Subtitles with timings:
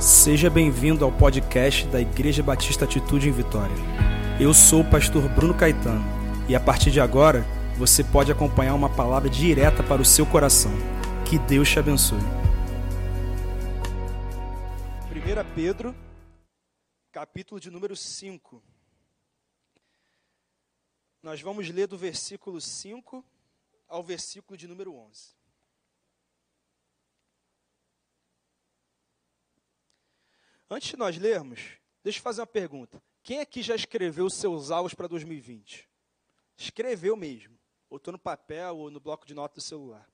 [0.00, 3.76] Seja bem-vindo ao podcast da Igreja Batista Atitude em Vitória.
[4.40, 6.02] Eu sou o pastor Bruno Caetano
[6.48, 7.44] e a partir de agora
[7.76, 10.72] você pode acompanhar uma palavra direta para o seu coração.
[11.28, 12.18] Que Deus te abençoe.
[15.10, 15.94] 1 Pedro,
[17.12, 18.62] capítulo de número 5.
[21.22, 23.22] Nós vamos ler do versículo 5
[23.86, 25.39] ao versículo de número 11.
[30.72, 31.58] Antes de nós lermos,
[32.00, 33.02] deixa eu fazer uma pergunta.
[33.24, 35.90] Quem aqui já escreveu os seus alvos para 2020?
[36.56, 37.58] Escreveu mesmo.
[37.88, 40.08] Ou estou no papel ou no bloco de notas do celular.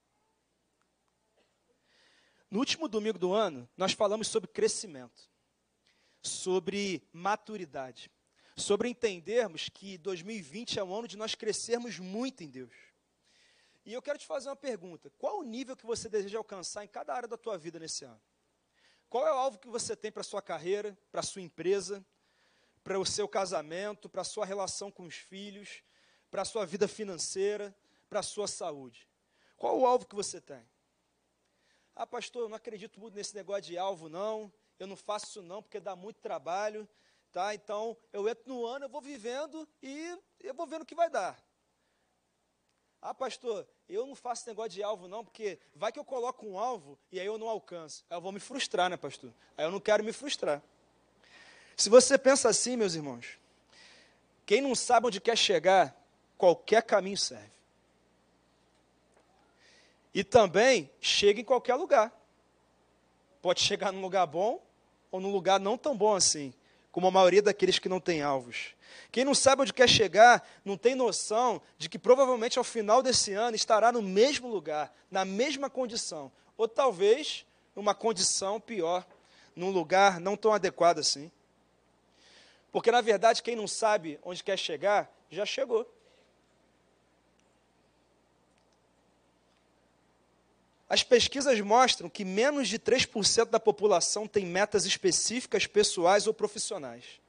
[2.51, 5.29] No último domingo do ano, nós falamos sobre crescimento,
[6.23, 8.11] sobre maturidade,
[8.57, 12.73] sobre entendermos que 2020 é um ano de nós crescermos muito em Deus.
[13.85, 16.89] E eu quero te fazer uma pergunta: qual o nível que você deseja alcançar em
[16.89, 18.23] cada área da tua vida nesse ano?
[19.09, 22.05] Qual é o alvo que você tem para a sua carreira, para a sua empresa,
[22.83, 25.83] para o seu casamento, para a sua relação com os filhos,
[26.31, 27.75] para a sua vida financeira,
[28.09, 29.09] para a sua saúde?
[29.57, 30.63] Qual o alvo que você tem?
[31.95, 34.53] Ah, pastor, eu não acredito muito nesse negócio de alvo, não.
[34.79, 36.87] Eu não faço isso, não, porque dá muito trabalho.
[37.33, 37.55] Tá?
[37.55, 41.09] Então, eu entro no ano, eu vou vivendo e eu vou vendo o que vai
[41.09, 41.46] dar.
[43.09, 46.59] Ah, pastor, eu não faço negócio de alvo, não, porque vai que eu coloco um
[46.59, 48.05] alvo e aí eu não alcanço.
[48.11, 49.31] Aí eu vou me frustrar, né, pastor?
[49.57, 50.61] Aí eu não quero me frustrar.
[51.77, 53.39] Se você pensa assim, meus irmãos,
[54.45, 55.97] quem não sabe onde quer chegar,
[56.37, 57.49] qualquer caminho serve.
[60.13, 62.11] E também chega em qualquer lugar.
[63.41, 64.61] Pode chegar num lugar bom
[65.13, 66.53] ou num lugar não tão bom assim
[66.91, 68.75] como a maioria daqueles que não têm alvos.
[69.11, 73.33] Quem não sabe onde quer chegar, não tem noção de que provavelmente ao final desse
[73.33, 79.07] ano estará no mesmo lugar, na mesma condição, ou talvez numa condição pior,
[79.55, 81.31] num lugar não tão adequado assim.
[82.73, 85.91] Porque na verdade, quem não sabe onde quer chegar, já chegou.
[90.89, 97.21] As pesquisas mostram que menos de 3% da população tem metas específicas pessoais ou profissionais.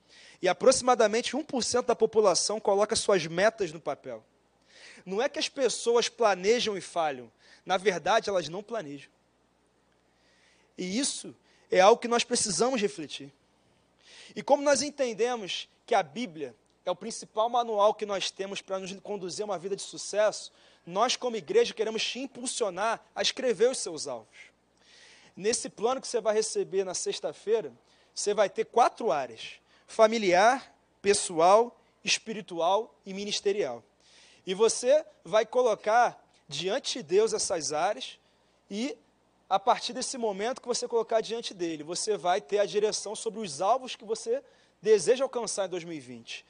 [0.42, 4.24] E aproximadamente 1% da população coloca suas metas no papel.
[5.06, 7.32] Não é que as pessoas planejam e falham,
[7.66, 9.10] na verdade, elas não planejam.
[10.78, 11.36] E isso
[11.72, 13.34] é algo que nós precisamos refletir.
[14.36, 16.56] E como nós entendemos que a Bíblia
[16.86, 20.52] é o principal manual que nós temos para nos conduzir a uma vida de sucesso,
[20.86, 24.38] nós, como igreja, queremos te impulsionar a escrever os seus alvos.
[25.36, 27.74] Nesse plano que você vai receber na sexta-feira,
[28.14, 33.84] você vai ter quatro áreas: familiar, pessoal, espiritual e ministerial.
[34.46, 38.20] E você vai colocar diante de Deus essas áreas
[38.70, 38.98] e
[39.50, 43.40] a partir desse momento que você colocar diante dele, você vai ter a direção sobre
[43.40, 44.44] os alvos que você
[44.82, 46.46] deseja alcançar em 2020.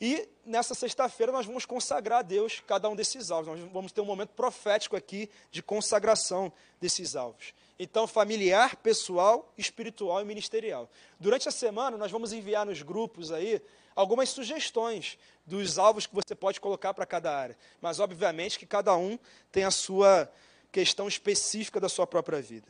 [0.00, 3.58] E nessa sexta-feira nós vamos consagrar a Deus cada um desses alvos.
[3.58, 7.52] Nós vamos ter um momento profético aqui de consagração desses alvos.
[7.78, 10.90] Então, familiar, pessoal, espiritual e ministerial.
[11.20, 13.62] Durante a semana nós vamos enviar nos grupos aí
[13.94, 15.16] algumas sugestões
[15.46, 17.56] dos alvos que você pode colocar para cada área.
[17.80, 19.16] Mas obviamente que cada um
[19.52, 20.30] tem a sua
[20.72, 22.66] questão específica da sua própria vida.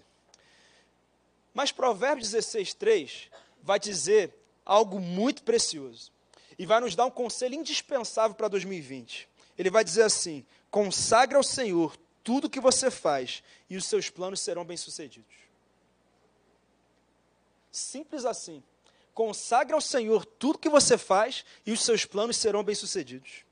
[1.55, 3.31] Mas Provérbios 16:3
[3.63, 6.13] vai dizer algo muito precioso
[6.59, 9.27] e vai nos dar um conselho indispensável para 2020.
[9.57, 11.97] Ele vai dizer assim: consagra ao Senhor
[12.29, 15.35] tudo o que você faz e os seus planos serão bem-sucedidos.
[17.73, 18.63] Simples assim.
[19.15, 23.47] Consagra ao Senhor tudo que você faz e os seus planos serão bem-sucedidos.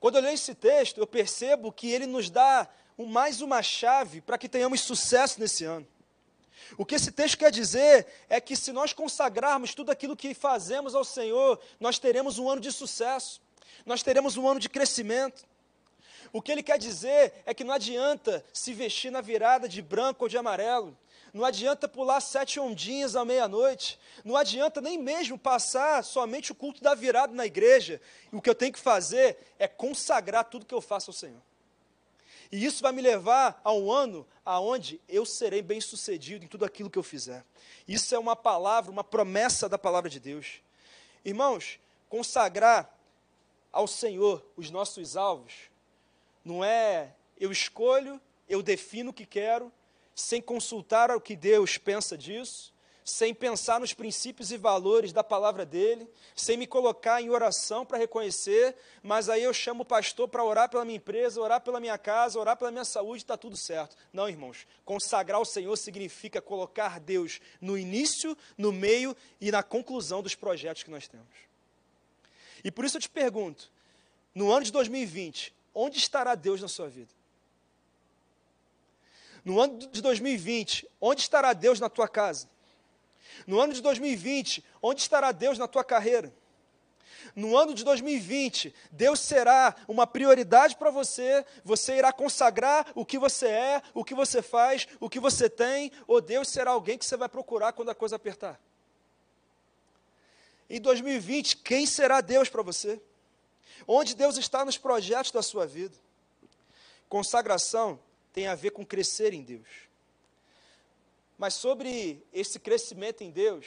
[0.00, 2.66] Quando eu leio esse texto, eu percebo que ele nos dá
[2.96, 5.86] mais uma chave para que tenhamos sucesso nesse ano.
[6.78, 10.94] O que esse texto quer dizer é que se nós consagrarmos tudo aquilo que fazemos
[10.94, 13.42] ao Senhor, nós teremos um ano de sucesso,
[13.84, 15.46] nós teremos um ano de crescimento.
[16.32, 20.24] O que ele quer dizer é que não adianta se vestir na virada de branco
[20.24, 20.96] ou de amarelo,
[21.32, 26.82] não adianta pular sete ondinhas à meia-noite, não adianta nem mesmo passar somente o culto
[26.82, 28.00] da virada na igreja.
[28.32, 31.40] O que eu tenho que fazer é consagrar tudo que eu faço ao Senhor.
[32.50, 36.88] E isso vai me levar a um ano aonde eu serei bem-sucedido em tudo aquilo
[36.88, 37.44] que eu fizer.
[37.86, 40.62] Isso é uma palavra, uma promessa da palavra de Deus.
[41.22, 41.78] Irmãos,
[42.08, 42.90] consagrar
[43.70, 45.52] ao Senhor os nossos alvos
[46.48, 49.70] não é eu escolho, eu defino o que quero,
[50.14, 52.72] sem consultar o que Deus pensa disso,
[53.04, 57.96] sem pensar nos princípios e valores da palavra dele, sem me colocar em oração para
[57.96, 61.96] reconhecer, mas aí eu chamo o pastor para orar pela minha empresa, orar pela minha
[61.96, 63.96] casa, orar pela minha saúde, está tudo certo.
[64.12, 70.22] Não, irmãos, consagrar o Senhor significa colocar Deus no início, no meio e na conclusão
[70.22, 71.26] dos projetos que nós temos.
[72.62, 73.70] E por isso eu te pergunto,
[74.34, 77.12] no ano de 2020, onde estará Deus na sua vida?
[79.44, 82.48] No ano de 2020, onde estará Deus na tua casa?
[83.46, 86.34] No ano de 2020, onde estará Deus na tua carreira?
[87.34, 93.16] No ano de 2020, Deus será uma prioridade para você, você irá consagrar o que
[93.16, 97.04] você é, o que você faz, o que você tem, ou Deus será alguém que
[97.04, 98.60] você vai procurar quando a coisa apertar?
[100.68, 103.00] Em 2020, quem será Deus para você?
[103.86, 105.96] Onde Deus está nos projetos da sua vida?
[107.08, 107.98] Consagração
[108.32, 109.88] tem a ver com crescer em Deus.
[111.36, 113.66] Mas sobre esse crescimento em Deus,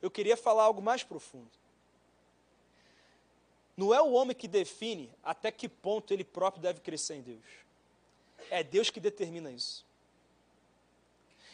[0.00, 1.50] eu queria falar algo mais profundo.
[3.76, 7.44] Não é o homem que define até que ponto ele próprio deve crescer em Deus.
[8.50, 9.86] É Deus que determina isso.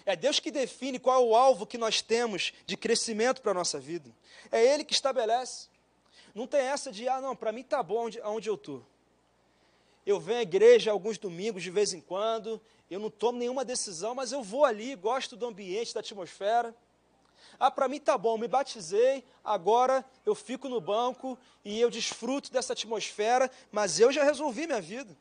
[0.05, 3.55] É Deus que define qual é o alvo que nós temos de crescimento para a
[3.55, 4.11] nossa vida.
[4.51, 5.69] É Ele que estabelece.
[6.35, 8.85] Não tem essa de, ah, não, para mim está bom onde, onde eu estou.
[10.07, 12.61] Eu venho à igreja alguns domingos de vez em quando,
[12.91, 16.75] eu não tomo nenhuma decisão, mas eu vou ali, gosto do ambiente, da atmosfera.
[17.59, 22.53] Ah, para mim tá bom, me batizei, agora eu fico no banco e eu desfruto
[22.53, 25.17] dessa atmosfera, mas eu já resolvi minha vida.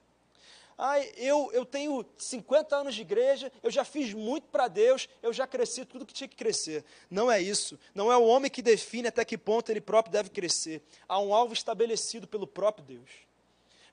[0.77, 5.33] Ah, eu, eu tenho 50 anos de igreja, eu já fiz muito para Deus, eu
[5.33, 6.85] já cresci tudo que tinha que crescer.
[7.09, 7.79] Não é isso.
[7.95, 10.83] Não é o homem que define até que ponto ele próprio deve crescer.
[11.07, 13.09] Há um alvo estabelecido pelo próprio Deus.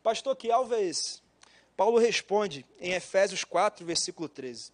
[0.03, 1.23] Pastor, que alvo é esse?
[1.75, 4.71] Paulo responde em Efésios 4, versículo 13: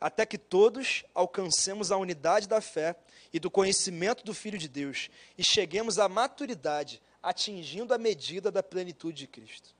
[0.00, 2.96] Até que todos alcancemos a unidade da fé
[3.32, 5.08] e do conhecimento do Filho de Deus
[5.38, 9.74] e cheguemos à maturidade, atingindo a medida da plenitude de Cristo.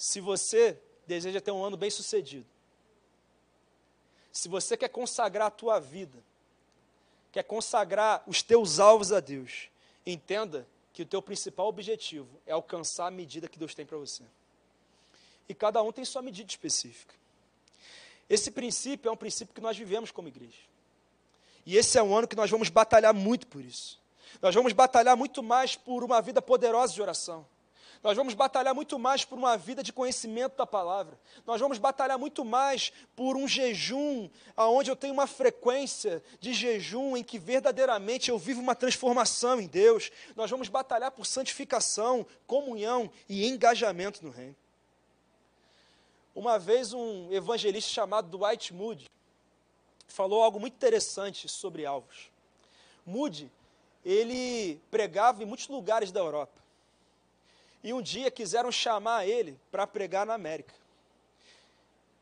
[0.00, 2.46] Se você deseja ter um ano bem sucedido,
[4.32, 6.16] se você quer consagrar a tua vida,
[7.30, 9.68] quer consagrar os teus alvos a Deus,
[10.06, 14.22] entenda que o teu principal objetivo é alcançar a medida que Deus tem para você.
[15.46, 17.14] E cada um tem sua medida específica.
[18.26, 20.62] Esse princípio é um princípio que nós vivemos como igreja.
[21.66, 24.00] E esse é um ano que nós vamos batalhar muito por isso.
[24.40, 27.46] Nós vamos batalhar muito mais por uma vida poderosa de oração.
[28.02, 31.18] Nós vamos batalhar muito mais por uma vida de conhecimento da palavra.
[31.46, 37.14] Nós vamos batalhar muito mais por um jejum, aonde eu tenho uma frequência de jejum
[37.14, 40.10] em que verdadeiramente eu vivo uma transformação em Deus.
[40.34, 44.56] Nós vamos batalhar por santificação, comunhão e engajamento no reino.
[46.34, 49.10] Uma vez um evangelista chamado Dwight Moody
[50.08, 52.30] falou algo muito interessante sobre alvos.
[53.04, 53.50] Moody,
[54.02, 56.60] ele pregava em muitos lugares da Europa.
[57.82, 60.74] E um dia quiseram chamar ele para pregar na América.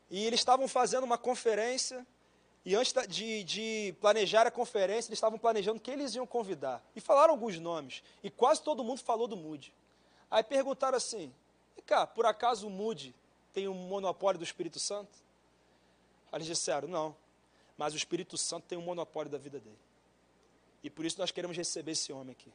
[0.09, 2.05] E eles estavam fazendo uma conferência,
[2.65, 6.83] e antes de, de, planejar a conferência, eles estavam planejando quem eles iam convidar.
[6.95, 9.73] E falaram alguns nomes, e quase todo mundo falou do Moody.
[10.31, 11.33] Aí perguntaram assim:
[11.77, 13.13] e cá, por acaso o Moody
[13.53, 15.11] tem um monopólio do Espírito Santo?
[16.31, 17.15] Aí eles disseram: não,
[17.77, 19.79] mas o Espírito Santo tem um monopólio da vida dele.
[20.83, 22.51] E por isso nós queremos receber esse homem aqui.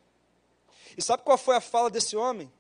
[0.96, 2.50] E sabe qual foi a fala desse homem?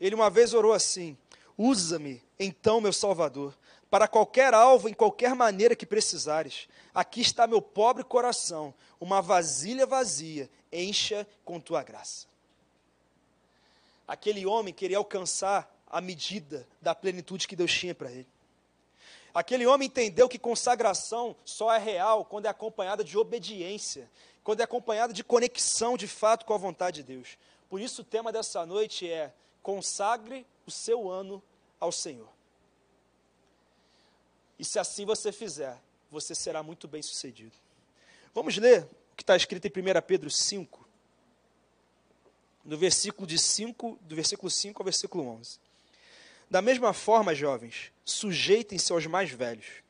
[0.00, 1.16] Ele uma vez orou assim:
[1.56, 3.56] Usa-me, então, meu Salvador,
[3.90, 6.68] para qualquer alvo, em qualquer maneira que precisares.
[6.94, 12.26] Aqui está meu pobre coração, uma vasilha vazia, encha com tua graça.
[14.06, 18.26] Aquele homem queria alcançar a medida da plenitude que Deus tinha para ele.
[19.34, 24.10] Aquele homem entendeu que consagração só é real quando é acompanhada de obediência,
[24.42, 27.36] quando é acompanhada de conexão de fato com a vontade de Deus.
[27.68, 29.32] Por isso o tema dessa noite é
[29.66, 31.42] consagre o seu ano
[31.80, 32.28] ao Senhor.
[34.56, 37.50] E se assim você fizer, você será muito bem sucedido.
[38.32, 40.88] Vamos ler o que está escrito em 1 Pedro 5,
[42.64, 45.58] no versículo de 5, do versículo 5 ao versículo 11.
[46.48, 49.82] Da mesma forma, jovens, sujeitem-se aos mais velhos.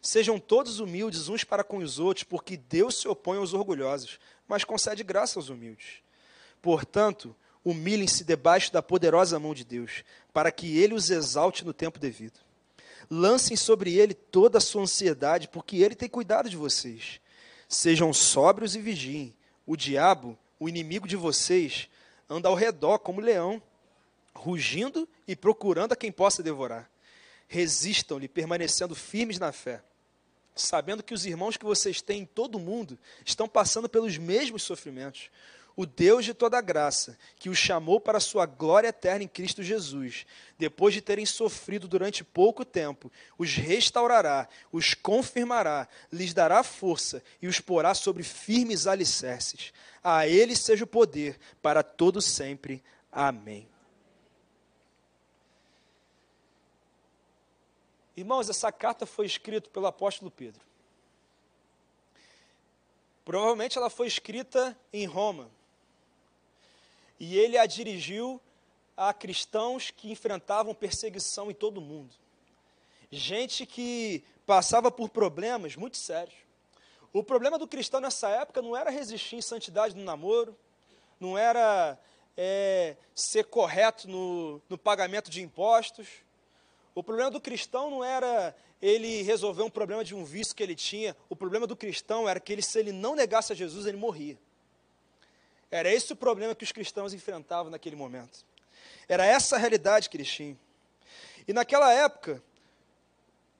[0.00, 4.18] Sejam todos humildes uns para com os outros, porque Deus se opõe aos orgulhosos,
[4.48, 6.02] mas concede graça aos humildes.
[6.62, 11.98] Portanto, humilhem-se debaixo da poderosa mão de Deus, para que ele os exalte no tempo
[11.98, 12.38] devido.
[13.10, 17.20] Lancem sobre ele toda a sua ansiedade, porque ele tem cuidado de vocês.
[17.68, 19.34] Sejam sóbrios e vigiem.
[19.66, 21.88] O diabo, o inimigo de vocês,
[22.28, 23.62] anda ao redor como leão,
[24.34, 26.90] rugindo e procurando a quem possa devorar.
[27.48, 29.82] Resistam-lhe, permanecendo firmes na fé.
[30.54, 34.62] sabendo que os irmãos que vocês têm em todo o mundo estão passando pelos mesmos
[34.62, 35.30] sofrimentos.
[35.78, 39.62] O Deus de toda graça, que os chamou para a sua glória eterna em Cristo
[39.62, 40.26] Jesus,
[40.58, 47.46] depois de terem sofrido durante pouco tempo, os restaurará, os confirmará, lhes dará força e
[47.46, 49.72] os porá sobre firmes alicerces.
[50.02, 52.82] A ele seja o poder para todo sempre.
[53.12, 53.68] Amém.
[58.16, 60.60] Irmãos, essa carta foi escrita pelo apóstolo Pedro.
[63.24, 65.56] Provavelmente ela foi escrita em Roma.
[67.18, 68.40] E ele a dirigiu
[68.96, 72.14] a cristãos que enfrentavam perseguição em todo o mundo.
[73.10, 76.36] Gente que passava por problemas muito sérios.
[77.12, 80.56] O problema do cristão nessa época não era resistir em santidade no namoro,
[81.18, 81.98] não era
[82.36, 86.06] é, ser correto no, no pagamento de impostos,
[86.98, 90.74] o problema do cristão não era ele resolver um problema de um vício que ele
[90.74, 91.16] tinha.
[91.28, 94.36] O problema do cristão era que ele, se ele não negasse a Jesus, ele morria.
[95.70, 98.44] Era esse o problema que os cristãos enfrentavam naquele momento.
[99.08, 100.58] Era essa a realidade que eles tinham.
[101.46, 102.42] E naquela época,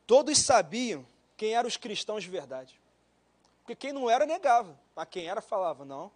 [0.06, 2.78] todos sabiam quem eram os cristãos de verdade.
[3.62, 4.78] Porque quem não era, negava.
[4.94, 6.10] Mas quem era, falava: não,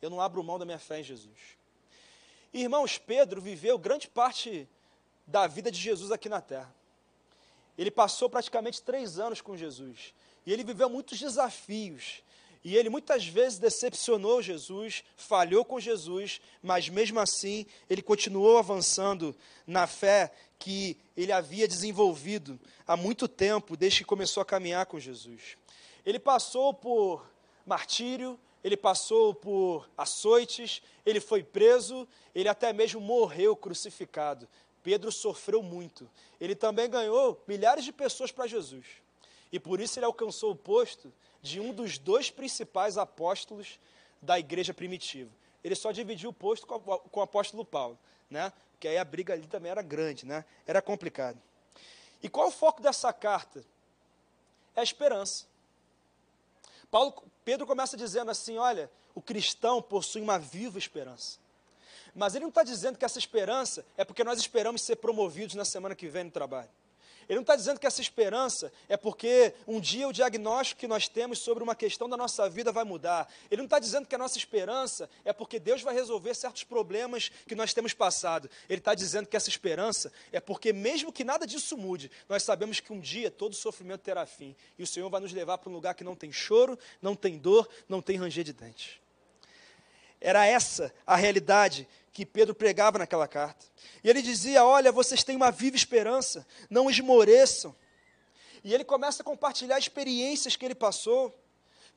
[0.00, 1.38] eu não abro mão da minha fé em Jesus.
[2.52, 4.68] Irmãos, Pedro viveu grande parte
[5.26, 6.72] da vida de Jesus aqui na terra.
[7.78, 10.14] Ele passou praticamente três anos com Jesus.
[10.44, 12.22] E ele viveu muitos desafios.
[12.64, 19.34] E ele muitas vezes decepcionou Jesus, falhou com Jesus, mas mesmo assim ele continuou avançando
[19.66, 25.00] na fé que ele havia desenvolvido há muito tempo, desde que começou a caminhar com
[25.00, 25.56] Jesus.
[26.06, 27.26] Ele passou por
[27.66, 34.48] martírio, ele passou por açoites, ele foi preso, ele até mesmo morreu crucificado.
[34.84, 36.08] Pedro sofreu muito.
[36.40, 38.84] Ele também ganhou milhares de pessoas para Jesus.
[39.52, 43.78] E por isso ele alcançou o posto de um dos dois principais apóstolos
[44.20, 45.30] da igreja primitiva.
[45.62, 47.98] Ele só dividiu o posto com, com o apóstolo Paulo,
[48.30, 48.52] né?
[48.72, 50.44] Porque aí a briga ali também era grande, né?
[50.66, 51.40] Era complicado.
[52.22, 53.64] E qual o foco dessa carta?
[54.74, 55.44] É a esperança.
[56.90, 61.38] Paulo, Pedro começa dizendo assim: olha, o cristão possui uma viva esperança.
[62.14, 65.64] Mas ele não está dizendo que essa esperança é porque nós esperamos ser promovidos na
[65.64, 66.68] semana que vem no trabalho.
[67.28, 71.08] Ele não está dizendo que essa esperança é porque um dia o diagnóstico que nós
[71.08, 73.28] temos sobre uma questão da nossa vida vai mudar.
[73.50, 77.30] Ele não está dizendo que a nossa esperança é porque Deus vai resolver certos problemas
[77.46, 78.48] que nós temos passado.
[78.68, 82.80] Ele está dizendo que essa esperança é porque, mesmo que nada disso mude, nós sabemos
[82.80, 84.54] que um dia todo sofrimento terá fim.
[84.78, 87.38] E o Senhor vai nos levar para um lugar que não tem choro, não tem
[87.38, 89.01] dor, não tem ranger de dentes.
[90.24, 93.66] Era essa a realidade que Pedro pregava naquela carta.
[94.04, 97.74] E ele dizia: Olha, vocês têm uma viva esperança, não esmoreçam.
[98.62, 101.36] E ele começa a compartilhar experiências que ele passou,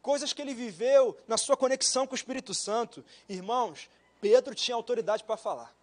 [0.02, 3.06] coisas que ele viveu na sua conexão com o Espírito Santo.
[3.30, 3.88] Irmãos,
[4.20, 5.76] Pedro tinha autoridade para falar.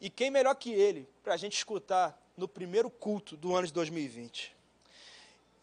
[0.00, 3.72] E quem melhor que ele para a gente escutar no primeiro culto do ano de
[3.72, 4.54] 2020?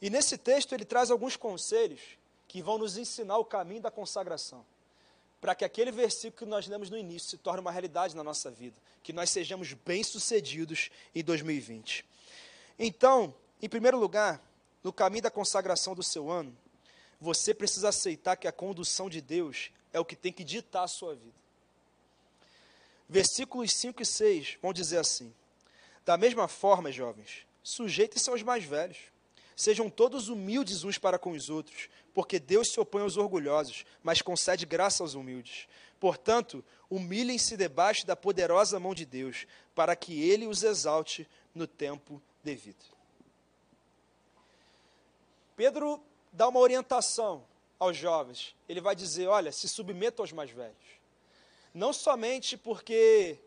[0.01, 2.18] E nesse texto ele traz alguns conselhos
[2.49, 4.65] que vão nos ensinar o caminho da consagração
[5.39, 8.51] para que aquele versículo que nós lemos no início se torne uma realidade na nossa
[8.51, 12.05] vida, que nós sejamos bem-sucedidos em 2020.
[12.77, 14.41] Então, em primeiro lugar,
[14.83, 16.55] no caminho da consagração do seu ano,
[17.21, 20.87] você precisa aceitar que a condução de Deus é o que tem que ditar a
[20.87, 21.39] sua vida.
[23.07, 25.33] Versículos 5 e 6 vão dizer assim:
[26.05, 28.97] Da mesma forma, jovens, sujeitem-se aos mais velhos.
[29.59, 34.21] Sejam todos humildes uns para com os outros, porque Deus se opõe aos orgulhosos, mas
[34.21, 35.67] concede graça aos humildes.
[35.99, 42.21] Portanto, humilhem-se debaixo da poderosa mão de Deus, para que ele os exalte no tempo
[42.41, 42.85] devido.
[45.57, 46.01] Pedro
[46.31, 47.43] dá uma orientação
[47.77, 48.55] aos jovens.
[48.69, 51.01] Ele vai dizer: olha, se submetam aos mais velhos.
[51.73, 53.37] Não somente porque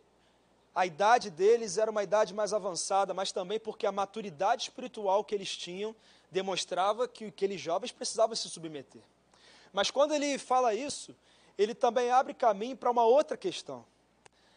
[0.75, 5.35] a idade deles era uma idade mais avançada, mas também porque a maturidade espiritual que
[5.35, 5.95] eles tinham
[6.31, 9.02] demonstrava que aqueles jovens precisavam se submeter.
[9.73, 11.14] Mas quando ele fala isso,
[11.59, 13.85] ele também abre caminho para uma outra questão.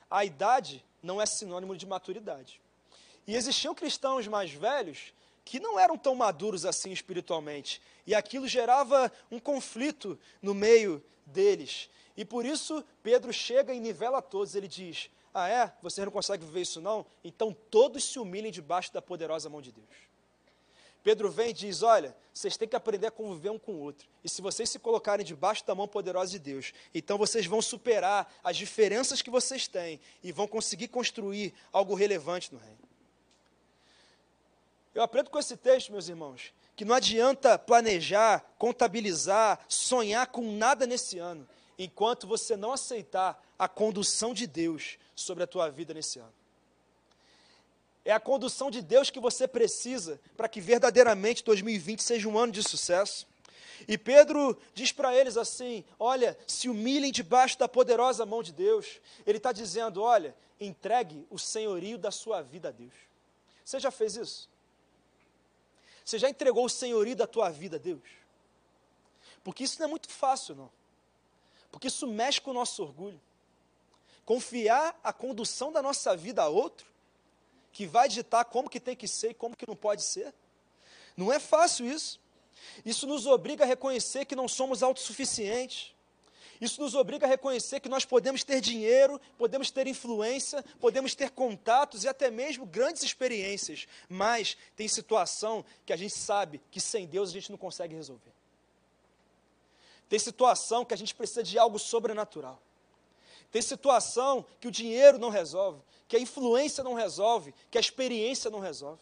[0.10, 2.62] A idade não é sinônimo de maturidade.
[3.27, 9.12] E existiam cristãos mais velhos que não eram tão maduros assim espiritualmente, e aquilo gerava
[9.29, 11.88] um conflito no meio deles.
[12.15, 15.74] E por isso Pedro chega e nivela todos, ele diz: ah, é?
[15.81, 17.05] Você não consegue viver isso não?
[17.22, 20.05] Então todos se humilhem debaixo da poderosa mão de Deus.
[21.03, 24.07] Pedro vem e diz: Olha, vocês têm que aprender a conviver um com o outro.
[24.24, 28.34] E se vocês se colocarem debaixo da mão poderosa de Deus, então vocês vão superar
[28.43, 32.79] as diferenças que vocês têm e vão conseguir construir algo relevante no reino.
[34.95, 40.88] Eu aprendo com esse texto, meus irmãos, que não adianta planejar, contabilizar, sonhar com nada
[40.88, 46.20] nesse ano, enquanto você não aceitar a condução de Deus sobre a tua vida nesse
[46.20, 46.34] ano.
[48.03, 52.51] É a condução de Deus que você precisa para que verdadeiramente 2020 seja um ano
[52.51, 53.27] de sucesso.
[53.88, 59.01] E Pedro diz para eles assim: Olha, se humilhem debaixo da poderosa mão de Deus.
[59.25, 62.94] Ele está dizendo: Olha, entregue o senhorio da sua vida a Deus.
[63.63, 64.48] Você já fez isso?
[66.05, 68.03] Você já entregou o senhorio da tua vida a Deus?
[69.44, 70.72] Porque isso não é muito fácil, não.
[71.75, 73.20] Porque isso mexe com o nosso orgulho.
[74.24, 76.88] Confiar a condução da nossa vida a outro,
[77.74, 80.34] que vai ditar como que tem que ser e como que não pode ser.
[81.17, 82.17] Não é fácil isso.
[82.86, 85.94] Isso nos obriga a reconhecer que não somos autossuficientes.
[86.62, 91.32] Isso nos obriga a reconhecer que nós podemos ter dinheiro, podemos ter influência, podemos ter
[91.32, 97.05] contatos e até mesmo grandes experiências, mas tem situação que a gente sabe que sem
[97.05, 98.32] Deus a gente não consegue resolver.
[100.15, 102.57] Tem situação que a gente precisa de algo sobrenatural.
[103.51, 108.50] Tem situação que o dinheiro não resolve, que a influência não resolve, que a experiência
[108.50, 109.01] não resolve.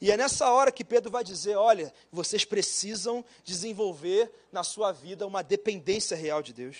[0.00, 5.26] E é nessa hora que Pedro vai dizer: olha, vocês precisam desenvolver na sua vida
[5.26, 6.76] uma dependência real de Deus.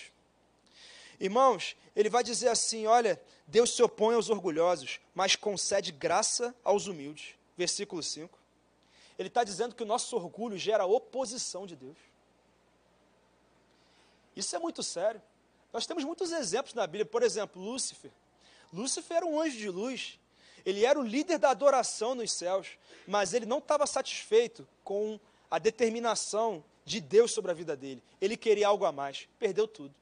[1.19, 6.87] Irmãos, ele vai dizer assim: olha, Deus se opõe aos orgulhosos, mas concede graça aos
[6.87, 7.35] humildes.
[7.57, 8.39] Versículo 5.
[9.19, 12.06] Ele está dizendo que o nosso orgulho gera oposição de Deus.
[14.37, 15.19] Isso é muito sério.
[15.73, 17.05] Nós temos muitos exemplos na Bíblia.
[17.05, 18.11] Por exemplo, Lúcifer.
[18.71, 20.19] Lúcifer era um anjo de luz.
[20.63, 22.77] Ele era o líder da adoração nos céus,
[23.07, 28.03] mas ele não estava satisfeito com a determinação de Deus sobre a vida dele.
[28.21, 29.95] Ele queria algo a mais, perdeu tudo.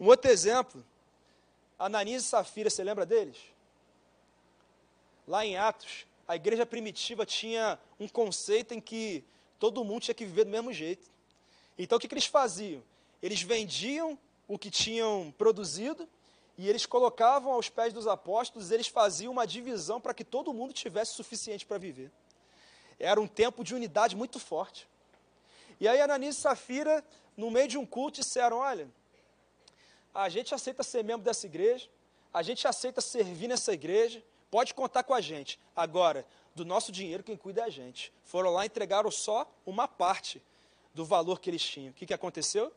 [0.00, 0.84] Um outro exemplo,
[1.78, 3.36] Ananias e Safira, você lembra deles?
[5.28, 9.22] Lá em Atos, a igreja primitiva tinha um conceito em que
[9.60, 11.12] todo mundo tinha que viver do mesmo jeito.
[11.78, 12.82] Então o que, que eles faziam?
[13.22, 16.08] Eles vendiam o que tinham produzido
[16.58, 20.72] e eles colocavam aos pés dos apóstolos, eles faziam uma divisão para que todo mundo
[20.72, 22.10] tivesse suficiente para viver.
[22.98, 24.88] Era um tempo de unidade muito forte.
[25.80, 27.04] E aí Ananias e Safira,
[27.36, 28.88] no meio de um culto, disseram: Olha,
[30.14, 31.88] a gente aceita ser membro dessa igreja,
[32.32, 35.58] a gente aceita servir nessa igreja, pode contar com a gente.
[35.74, 38.12] Agora, do nosso dinheiro, quem cuida é a gente.
[38.24, 40.40] Foram lá e entregaram só uma parte
[40.94, 41.90] do valor que eles tinham.
[41.90, 42.72] O que, que aconteceu?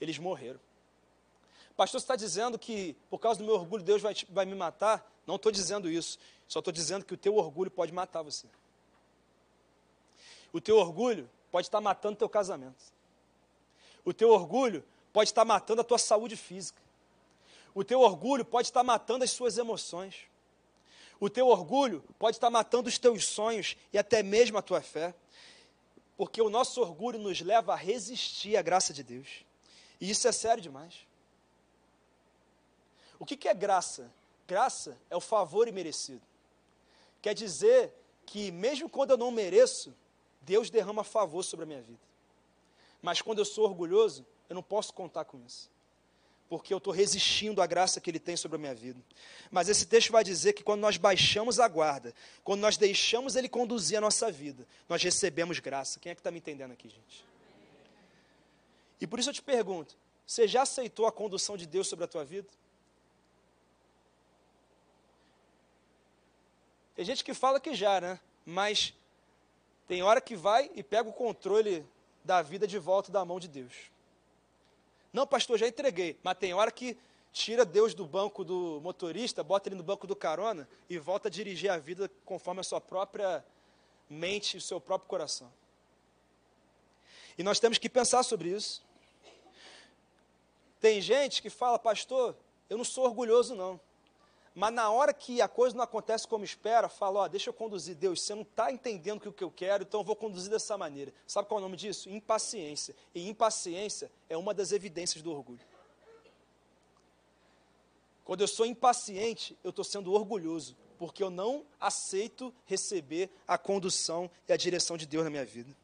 [0.00, 0.60] Eles morreram.
[1.76, 5.10] Pastor, você está dizendo que por causa do meu orgulho Deus vai, vai me matar?
[5.26, 6.18] Não estou dizendo isso.
[6.46, 8.46] Só estou dizendo que o teu orgulho pode matar você.
[10.52, 12.82] O teu orgulho pode estar matando teu casamento.
[14.04, 16.80] O teu orgulho pode estar matando a tua saúde física.
[17.74, 20.26] O teu orgulho pode estar matando as suas emoções.
[21.20, 25.14] O teu orgulho pode estar matando os teus sonhos e até mesmo a tua fé.
[26.20, 29.42] Porque o nosso orgulho nos leva a resistir à graça de Deus.
[29.98, 31.06] E isso é sério demais.
[33.18, 34.12] O que, é graça?
[34.46, 36.20] Graça é o favor imerecido.
[37.22, 37.94] Quer dizer
[38.26, 39.94] que, mesmo quando eu não mereço,
[40.42, 42.02] Deus derrama favor sobre a minha vida.
[43.00, 45.70] Mas quando eu sou orgulhoso, eu não posso contar com isso.
[46.50, 49.00] Porque eu estou resistindo à graça que Ele tem sobre a minha vida.
[49.52, 53.48] Mas esse texto vai dizer que quando nós baixamos a guarda, quando nós deixamos Ele
[53.48, 56.00] conduzir a nossa vida, nós recebemos graça.
[56.00, 57.24] Quem é que está me entendendo aqui, gente?
[59.00, 62.08] E por isso eu te pergunto: você já aceitou a condução de Deus sobre a
[62.08, 62.48] tua vida?
[66.96, 68.18] Tem gente que fala que já, né?
[68.44, 68.92] Mas
[69.86, 71.86] tem hora que vai e pega o controle
[72.24, 73.72] da vida de volta da mão de Deus.
[75.12, 76.18] Não, pastor, já entreguei.
[76.22, 76.96] Mas tem hora que
[77.32, 81.30] tira Deus do banco do motorista, bota ele no banco do carona e volta a
[81.30, 83.44] dirigir a vida conforme a sua própria
[84.08, 85.52] mente e o seu próprio coração.
[87.38, 88.82] E nós temos que pensar sobre isso.
[90.80, 92.36] Tem gente que fala, pastor,
[92.68, 93.80] eu não sou orgulhoso, não.
[94.60, 97.96] Mas na hora que a coisa não acontece como espera, fala, ó, deixa eu conduzir,
[97.96, 101.14] Deus, você não está entendendo o que eu quero, então eu vou conduzir dessa maneira.
[101.26, 102.10] Sabe qual é o nome disso?
[102.10, 102.94] Impaciência.
[103.14, 105.64] E impaciência é uma das evidências do orgulho.
[108.22, 114.30] Quando eu sou impaciente, eu estou sendo orgulhoso, porque eu não aceito receber a condução
[114.46, 115.74] e a direção de Deus na minha vida.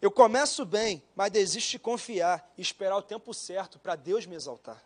[0.00, 4.34] Eu começo bem, mas desisto de confiar e esperar o tempo certo para Deus me
[4.34, 4.82] exaltar.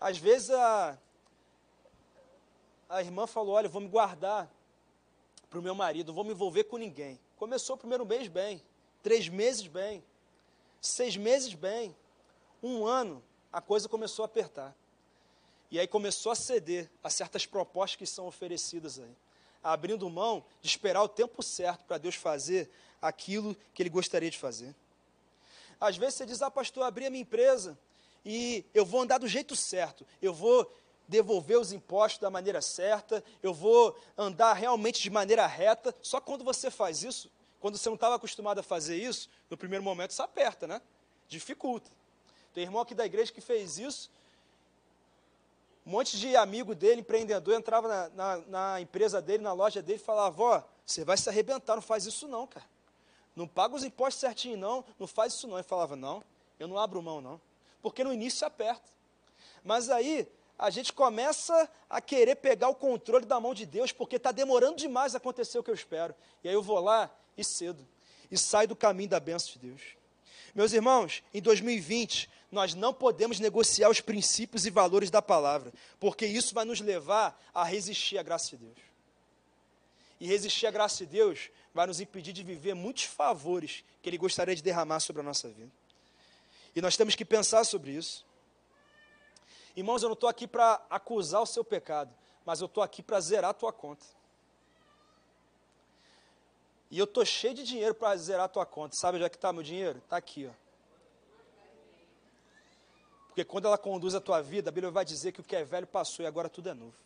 [0.00, 0.96] Às vezes a,
[2.88, 4.48] a irmã falou: Olha, vou me guardar
[5.50, 7.18] para o meu marido, vou me envolver com ninguém.
[7.36, 8.62] Começou o primeiro mês bem,
[9.02, 10.04] três meses bem,
[10.80, 11.94] seis meses bem,
[12.62, 14.74] um ano, a coisa começou a apertar.
[15.70, 19.16] E aí começou a ceder a certas propostas que são oferecidas aí,
[19.62, 22.70] abrindo mão de esperar o tempo certo para Deus fazer
[23.02, 24.74] aquilo que ele gostaria de fazer.
[25.80, 27.78] Às vezes você diz: "Ah, pastor, abri a minha empresa
[28.24, 30.06] e eu vou andar do jeito certo.
[30.20, 30.70] Eu vou
[31.06, 35.94] devolver os impostos da maneira certa, eu vou andar realmente de maneira reta".
[36.02, 39.82] Só quando você faz isso, quando você não estava acostumado a fazer isso, no primeiro
[39.82, 40.82] momento isso aperta, né?
[41.28, 41.90] Dificulta.
[42.52, 44.10] Tem irmão aqui da igreja que fez isso.
[45.86, 49.98] Um monte de amigo dele, empreendedor, entrava na, na, na empresa dele, na loja dele,
[49.98, 52.66] e falava: Ó, você vai se arrebentar, não faz isso não, cara.
[53.34, 55.56] Não paga os impostos certinho, não, não faz isso não.
[55.56, 56.22] Ele falava: Não,
[56.58, 57.40] eu não abro mão, não.
[57.82, 58.88] Porque no início aperta.
[59.64, 64.16] Mas aí a gente começa a querer pegar o controle da mão de Deus, porque
[64.16, 66.14] está demorando demais acontecer o que eu espero.
[66.42, 67.86] E aí eu vou lá e cedo.
[68.30, 69.82] E saio do caminho da bênção de Deus.
[70.54, 76.26] Meus irmãos, em 2020, nós não podemos negociar os princípios e valores da palavra, porque
[76.26, 78.78] isso vai nos levar a resistir à graça de Deus.
[80.20, 84.18] E resistir à graça de Deus vai nos impedir de viver muitos favores que Ele
[84.18, 85.70] gostaria de derramar sobre a nossa vida.
[86.74, 88.26] E nós temos que pensar sobre isso.
[89.76, 92.12] Irmãos, eu não estou aqui para acusar o seu pecado,
[92.44, 94.04] mas eu estou aqui para zerar a tua conta.
[96.90, 98.96] E eu estou cheio de dinheiro para zerar a tua conta.
[98.96, 99.98] Sabe onde é que está meu dinheiro?
[99.98, 100.68] Está aqui, ó.
[103.28, 105.62] Porque quando ela conduz a tua vida, a Bíblia vai dizer que o que é
[105.62, 106.96] velho passou e agora tudo é novo.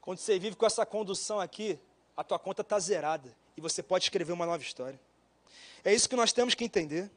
[0.00, 1.78] Quando você vive com essa condução aqui,
[2.16, 4.98] a tua conta está zerada e você pode escrever uma nova história.
[5.86, 7.08] É isso que nós temos que entender.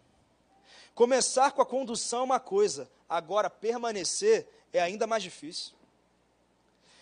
[0.94, 5.74] Começar com a condução é uma coisa, agora permanecer é ainda mais difícil.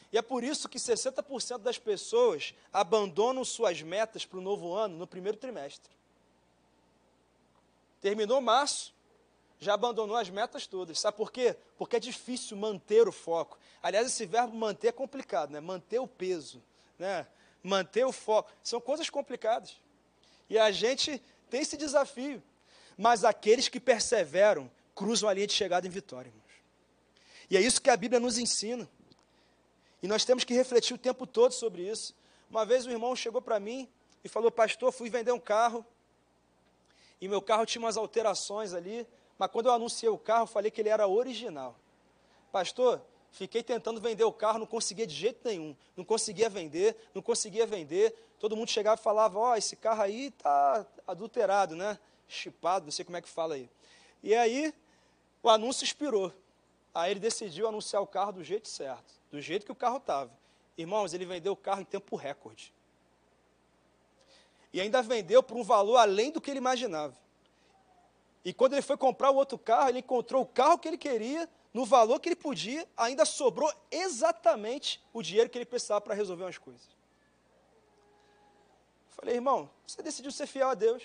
[0.10, 4.96] E é por isso que 60% das pessoas abandonam suas metas para o novo ano
[4.96, 5.92] no primeiro trimestre.
[8.00, 8.94] Terminou março,
[9.60, 10.98] já abandonou as metas todas.
[10.98, 11.54] Sabe por quê?
[11.78, 13.60] Porque é difícil manter o foco.
[13.84, 15.60] Aliás, esse verbo manter é complicado, né?
[15.60, 16.64] Manter o peso,
[16.98, 17.28] né?
[17.62, 18.50] Manter o foco.
[18.64, 19.76] São coisas complicadas.
[20.50, 22.42] E a gente tem esse desafio.
[22.98, 26.44] Mas aqueles que perseveram cruzam a linha de chegada em vitória, irmãos.
[27.50, 28.90] E é isso que a Bíblia nos ensina.
[30.02, 32.16] E nós temos que refletir o tempo todo sobre isso.
[32.50, 33.90] Uma vez um irmão chegou para mim
[34.24, 35.86] e falou: Pastor, fui vender um carro.
[37.20, 39.08] E meu carro tinha umas alterações ali.
[39.38, 41.78] Mas quando eu anunciei o carro, falei que ele era original.
[42.52, 45.76] Pastor, fiquei tentando vender o carro, não conseguia de jeito nenhum.
[45.96, 48.16] Não conseguia vender, não conseguia vender.
[48.40, 51.98] Todo mundo chegava e falava: Ó, oh, esse carro aí está adulterado, né?
[52.28, 53.70] Chipado, não sei como é que fala aí.
[54.22, 54.74] E aí,
[55.42, 56.34] o anúncio expirou.
[56.94, 60.32] Aí ele decidiu anunciar o carro do jeito certo, do jeito que o carro estava.
[60.78, 62.74] Irmãos, ele vendeu o carro em tempo recorde.
[64.74, 67.16] E ainda vendeu por um valor além do que ele imaginava.
[68.44, 71.50] E quando ele foi comprar o outro carro, ele encontrou o carro que ele queria,
[71.74, 76.44] no valor que ele podia, ainda sobrou exatamente o dinheiro que ele precisava para resolver
[76.44, 76.97] umas coisas.
[79.18, 81.04] Falei, irmão, você decidiu ser fiel a Deus.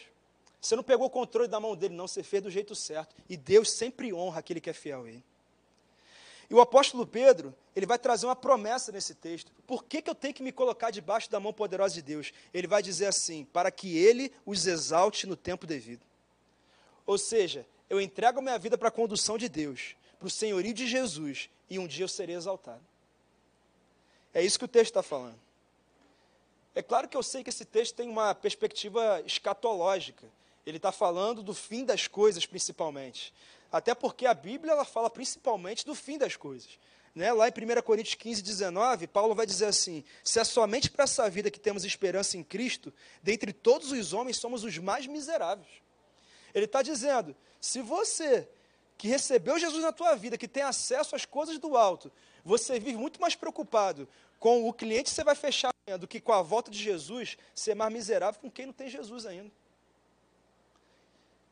[0.61, 3.17] Você não pegou o controle da mão dele, não, você fez do jeito certo.
[3.29, 5.25] E Deus sempre honra aquele que é fiel a ele.
[6.49, 9.51] E o apóstolo Pedro, ele vai trazer uma promessa nesse texto.
[9.67, 12.33] Por que, que eu tenho que me colocar debaixo da mão poderosa de Deus?
[12.53, 16.05] Ele vai dizer assim: para que ele os exalte no tempo devido.
[17.07, 20.87] Ou seja, eu entrego minha vida para a condução de Deus, para o senhorio de
[20.87, 22.83] Jesus, e um dia eu serei exaltado.
[24.35, 25.39] É isso que o texto está falando.
[26.75, 30.27] É claro que eu sei que esse texto tem uma perspectiva escatológica.
[30.65, 33.35] Ele está falando do fim das coisas, principalmente.
[33.71, 36.79] Até porque a Bíblia ela fala principalmente do fim das coisas.
[37.15, 37.31] Né?
[37.33, 41.29] Lá em 1 Coríntios 15, 19, Paulo vai dizer assim: Se é somente para essa
[41.29, 45.69] vida que temos esperança em Cristo, dentre todos os homens somos os mais miseráveis.
[46.55, 48.49] Ele está dizendo: se você
[48.97, 52.11] que recebeu Jesus na tua vida, que tem acesso às coisas do alto,
[52.45, 54.09] você vive muito mais preocupado
[54.43, 57.93] com o cliente você vai fechar do que com a volta de Jesus, ser mais
[57.93, 59.51] miserável com quem não tem Jesus ainda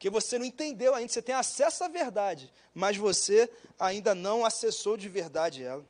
[0.01, 4.97] que você não entendeu ainda, você tem acesso à verdade, mas você ainda não acessou
[4.97, 5.85] de verdade ela.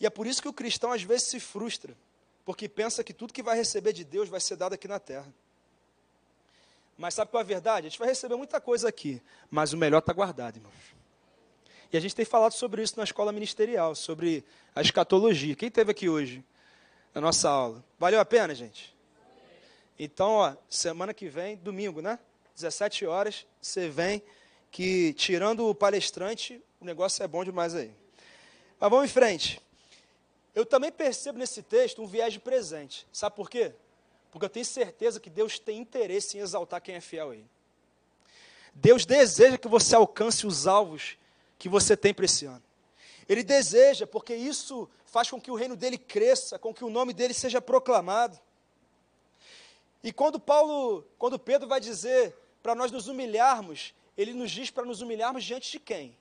[0.00, 1.96] E é por isso que o cristão às vezes se frustra,
[2.44, 5.32] porque pensa que tudo que vai receber de Deus vai ser dado aqui na terra.
[6.98, 7.86] Mas sabe qual é a verdade?
[7.86, 10.95] A gente vai receber muita coisa aqui, mas o melhor está guardado, irmãos.
[11.92, 14.44] E a gente tem falado sobre isso na escola ministerial, sobre
[14.74, 15.54] a escatologia.
[15.54, 16.44] Quem teve aqui hoje
[17.14, 17.84] na nossa aula?
[17.98, 18.94] Valeu a pena, gente?
[19.98, 22.18] Então, ó, semana que vem, domingo, né?
[22.54, 24.22] 17 horas, você vem,
[24.70, 27.90] que tirando o palestrante, o negócio é bom demais aí.
[28.80, 29.60] Mas vamos em frente.
[30.54, 33.06] Eu também percebo nesse texto um viés de presente.
[33.12, 33.72] Sabe por quê?
[34.30, 37.46] Porque eu tenho certeza que Deus tem interesse em exaltar quem é fiel a Ele.
[38.74, 41.16] Deus deseja que você alcance os alvos
[41.58, 42.62] que você tem para esse ano.
[43.28, 47.12] Ele deseja, porque isso faz com que o reino dele cresça, com que o nome
[47.12, 48.38] dele seja proclamado.
[50.02, 54.84] E quando Paulo, quando Pedro vai dizer para nós nos humilharmos, ele nos diz para
[54.84, 56.16] nos humilharmos diante de quem?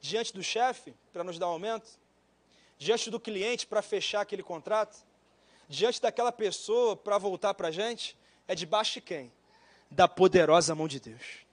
[0.00, 1.98] Diante do chefe, para nos dar um aumento?
[2.78, 4.96] Diante do cliente, para fechar aquele contrato?
[5.68, 8.16] Diante daquela pessoa, para voltar para a gente?
[8.46, 9.32] É debaixo de quem?
[9.90, 11.47] Da poderosa mão de Deus.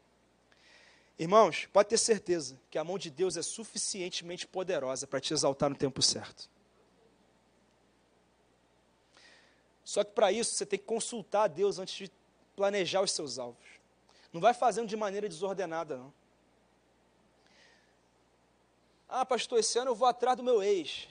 [1.17, 5.69] Irmãos, pode ter certeza que a mão de Deus é suficientemente poderosa para te exaltar
[5.69, 6.49] no tempo certo.
[9.83, 12.11] Só que para isso você tem que consultar a Deus antes de
[12.55, 13.65] planejar os seus alvos.
[14.33, 16.13] Não vai fazendo de maneira desordenada, não.
[19.07, 21.07] Ah, pastor, esse ano eu vou atrás do meu ex.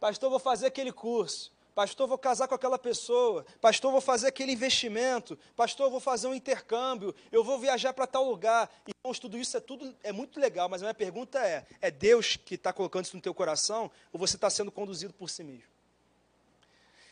[0.00, 1.51] Pastor, vou fazer aquele curso.
[1.74, 3.46] Pastor, vou casar com aquela pessoa.
[3.60, 5.38] Pastor, vou fazer aquele investimento.
[5.56, 7.14] Pastor, vou fazer um intercâmbio.
[7.30, 8.70] Eu vou viajar para tal lugar.
[8.86, 12.36] Irmãos, tudo isso é tudo é muito legal, mas a minha pergunta é: é Deus
[12.36, 15.70] que está colocando isso no teu coração ou você está sendo conduzido por si mesmo?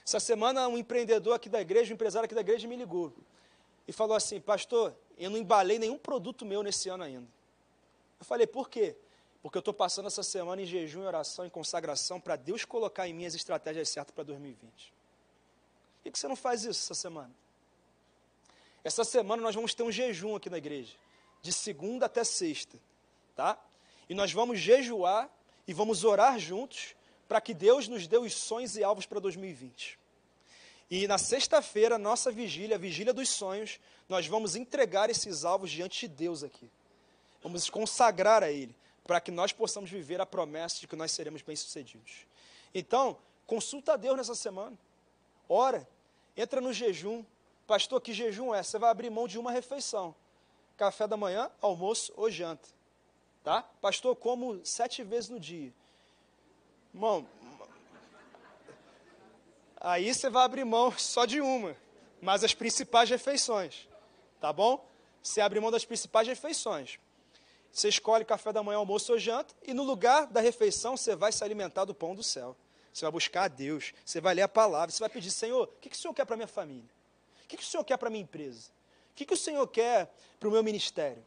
[0.04, 3.14] Essa semana um empreendedor aqui da igreja, um empresário aqui da igreja me ligou
[3.88, 7.28] e falou assim: Pastor, eu não embalei nenhum produto meu nesse ano ainda.
[8.18, 8.94] Eu falei: Por quê?
[9.42, 13.14] Porque eu estou passando essa semana em jejum, oração e consagração para Deus colocar em
[13.14, 14.92] mim as estratégias certas para 2020.
[16.02, 17.30] Por que você não faz isso essa semana?
[18.84, 20.94] Essa semana nós vamos ter um jejum aqui na igreja,
[21.42, 22.78] de segunda até sexta,
[23.34, 23.58] tá?
[24.08, 25.30] E nós vamos jejuar
[25.66, 26.94] e vamos orar juntos
[27.28, 29.98] para que Deus nos dê os sonhos e alvos para 2020.
[30.90, 36.08] E na sexta-feira, nossa vigília, a vigília dos sonhos, nós vamos entregar esses alvos diante
[36.08, 36.68] de Deus aqui.
[37.42, 38.74] Vamos consagrar a Ele
[39.10, 42.28] para que nós possamos viver a promessa de que nós seremos bem-sucedidos.
[42.72, 44.78] Então, consulta a Deus nessa semana.
[45.48, 45.84] Ora,
[46.36, 47.24] entra no jejum.
[47.66, 48.62] Pastor, que jejum é?
[48.62, 50.14] Você vai abrir mão de uma refeição.
[50.76, 52.68] Café da manhã, almoço ou janta.
[53.42, 53.62] Tá?
[53.80, 55.74] Pastor, como sete vezes no dia.
[56.94, 57.26] Irmão,
[59.80, 61.76] aí você vai abrir mão só de uma,
[62.22, 63.88] mas as principais refeições.
[64.40, 64.88] Tá bom?
[65.20, 67.00] Você abre mão das principais refeições.
[67.72, 71.32] Você escolhe café da manhã, almoço ou janta, e no lugar da refeição você vai
[71.32, 72.56] se alimentar do pão do céu.
[72.92, 75.80] Você vai buscar a Deus, você vai ler a palavra, você vai pedir, Senhor, o
[75.80, 76.90] que, que o Senhor quer para a minha família?
[77.44, 78.70] O que, que o Senhor quer para a minha empresa?
[79.12, 81.24] O que, que o Senhor quer para o meu ministério?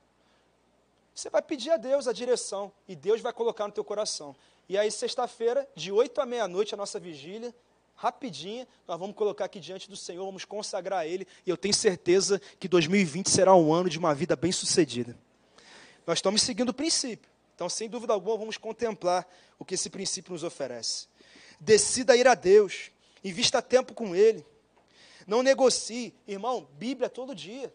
[1.15, 4.36] Você vai pedir a Deus a direção, e Deus vai colocar no teu coração.
[4.67, 7.53] E aí, sexta-feira, de 8 à meia-noite, a nossa vigília,
[7.95, 11.73] rapidinha, nós vamos colocar aqui diante do Senhor, vamos consagrar a Ele, e eu tenho
[11.73, 15.17] certeza que 2020 será um ano de uma vida bem-sucedida.
[16.05, 17.29] Nós estamos seguindo o princípio.
[17.55, 21.07] Então, sem dúvida alguma, vamos contemplar o que esse princípio nos oferece.
[21.59, 22.91] Decida ir a Deus,
[23.23, 24.45] invista tempo com Ele.
[25.25, 27.73] Não negocie, irmão, Bíblia todo dia.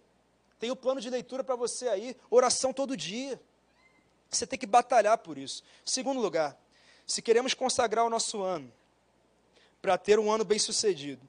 [0.59, 3.41] Tem o plano de leitura para você aí, oração todo dia.
[4.29, 5.63] Você tem que batalhar por isso.
[5.85, 6.59] Segundo lugar,
[7.07, 8.71] se queremos consagrar o nosso ano
[9.81, 11.27] para ter um ano bem-sucedido,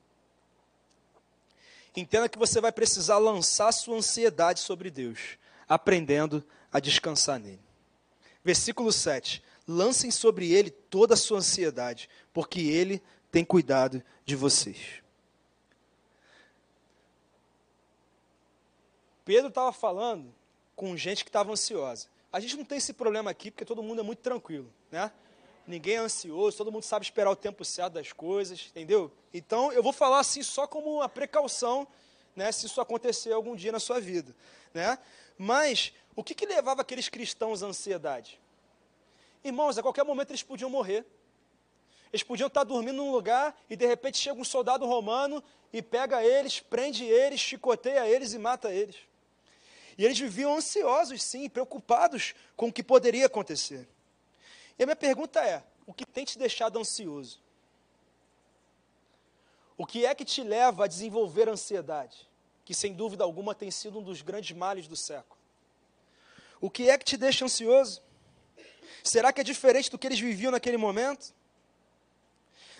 [1.95, 7.61] entenda que você vai precisar lançar sua ansiedade sobre Deus, aprendendo a descansar nele.
[8.43, 13.01] Versículo 7: Lancem sobre ele toda a sua ansiedade, porque ele
[13.31, 15.01] tem cuidado de vocês.
[19.25, 20.33] Pedro estava falando
[20.75, 22.07] com gente que estava ansiosa.
[22.31, 25.11] A gente não tem esse problema aqui porque todo mundo é muito tranquilo, né?
[25.67, 29.11] Ninguém é ansioso, todo mundo sabe esperar o tempo certo das coisas, entendeu?
[29.31, 31.87] Então eu vou falar assim só como uma precaução,
[32.35, 34.35] né, se isso acontecer algum dia na sua vida,
[34.73, 34.97] né?
[35.41, 38.37] Mas o que, que levava aqueles cristãos à ansiedade?
[39.41, 41.05] Irmãos, a qualquer momento eles podiam morrer.
[42.11, 46.21] Eles podiam estar dormindo num lugar e de repente chega um soldado romano e pega
[46.21, 48.97] eles, prende eles, chicoteia eles e mata eles.
[49.97, 53.87] E eles viviam ansiosos, sim, preocupados com o que poderia acontecer.
[54.77, 57.39] E a minha pergunta é: o que tem te deixado ansioso?
[59.77, 62.28] O que é que te leva a desenvolver ansiedade?
[62.69, 65.41] Que sem dúvida alguma tem sido um dos grandes males do século.
[66.61, 67.99] O que é que te deixa ansioso?
[69.03, 71.33] Será que é diferente do que eles viviam naquele momento?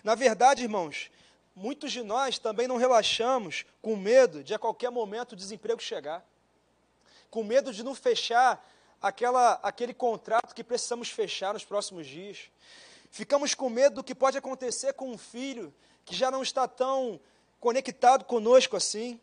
[0.04, 1.10] Na verdade, irmãos,
[1.56, 6.24] muitos de nós também não relaxamos com medo de a qualquer momento o desemprego chegar,
[7.32, 8.64] com medo de não fechar
[9.02, 12.52] aquela, aquele contrato que precisamos fechar nos próximos dias.
[13.10, 15.74] Ficamos com medo do que pode acontecer com um filho
[16.06, 17.20] que já não está tão
[17.60, 19.20] conectado conosco assim.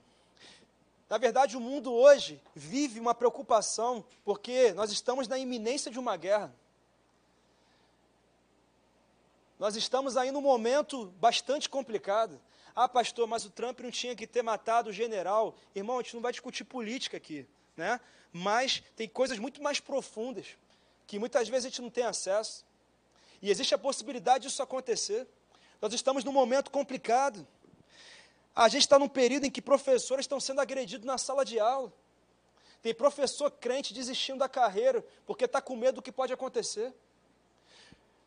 [1.08, 6.16] Na verdade, o mundo hoje vive uma preocupação, porque nós estamos na iminência de uma
[6.16, 6.54] guerra.
[9.58, 12.40] Nós estamos aí num momento bastante complicado.
[12.74, 15.54] Ah, pastor, mas o Trump não tinha que ter matado o general.
[15.74, 17.46] Irmão, a gente não vai discutir política aqui.
[17.76, 18.00] né?
[18.36, 20.46] mas tem coisas muito mais profundas
[21.06, 22.64] que muitas vezes a gente não tem acesso.
[23.40, 25.26] E existe a possibilidade disso acontecer.
[25.80, 27.46] Nós estamos num momento complicado.
[28.56, 31.92] A gente está num período em que professores estão sendo agredidos na sala de aula.
[32.80, 36.94] Tem professor crente desistindo da carreira porque está com medo do que pode acontecer.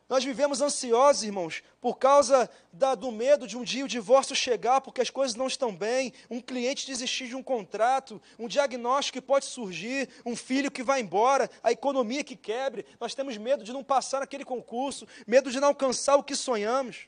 [0.08, 4.82] Nós vivemos ansiosos, irmãos, por causa da, do medo de um dia o divórcio chegar,
[4.82, 9.26] porque as coisas não estão bem, um cliente desistir de um contrato, um diagnóstico que
[9.26, 12.86] pode surgir, um filho que vai embora, a economia que quebre.
[13.00, 17.08] Nós temos medo de não passar naquele concurso, medo de não alcançar o que sonhamos.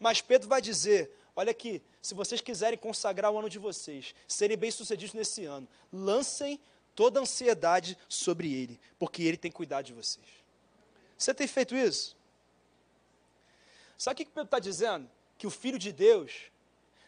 [0.00, 4.58] Mas Pedro vai dizer: olha aqui, se vocês quiserem consagrar o ano de vocês, serem
[4.58, 6.60] bem-sucedidos nesse ano, lancem
[6.94, 10.26] toda a ansiedade sobre ele, porque ele tem cuidado de vocês.
[11.16, 12.14] Você tem feito isso?
[13.96, 15.10] Sabe o que Pedro está dizendo?
[15.38, 16.50] Que o Filho de Deus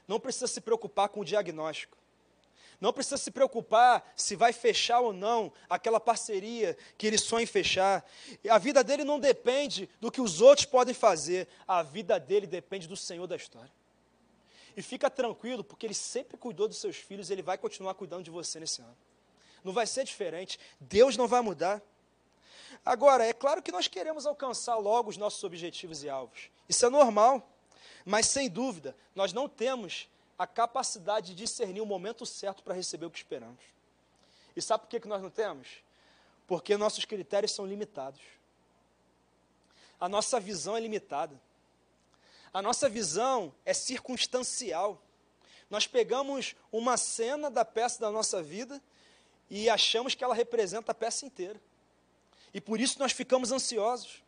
[0.09, 1.99] não precisa se preocupar com o diagnóstico.
[2.81, 7.47] Não precisa se preocupar se vai fechar ou não aquela parceria que ele sonha em
[7.47, 8.03] fechar.
[8.49, 11.47] A vida dele não depende do que os outros podem fazer.
[11.68, 13.82] A vida dele depende do Senhor da história.
[14.76, 18.22] E fica tranquilo, porque ele sempre cuidou dos seus filhos e ele vai continuar cuidando
[18.22, 18.96] de você nesse ano.
[19.62, 20.58] Não vai ser diferente.
[20.80, 21.82] Deus não vai mudar.
[22.85, 26.50] Agora, é claro que nós queremos alcançar logo os nossos objetivos e alvos.
[26.68, 27.48] Isso é normal.
[28.04, 30.08] Mas, sem dúvida, nós não temos
[30.38, 33.62] a capacidade de discernir o momento certo para receber o que esperamos.
[34.56, 35.68] E sabe por que, que nós não temos?
[36.46, 38.20] Porque nossos critérios são limitados.
[40.00, 41.40] A nossa visão é limitada.
[42.53, 45.03] A nossa visão é circunstancial.
[45.71, 48.83] Nós pegamos uma cena da peça da nossa vida
[49.49, 51.61] e achamos que ela representa a peça inteira.
[52.53, 54.23] E por isso nós ficamos ansiosos.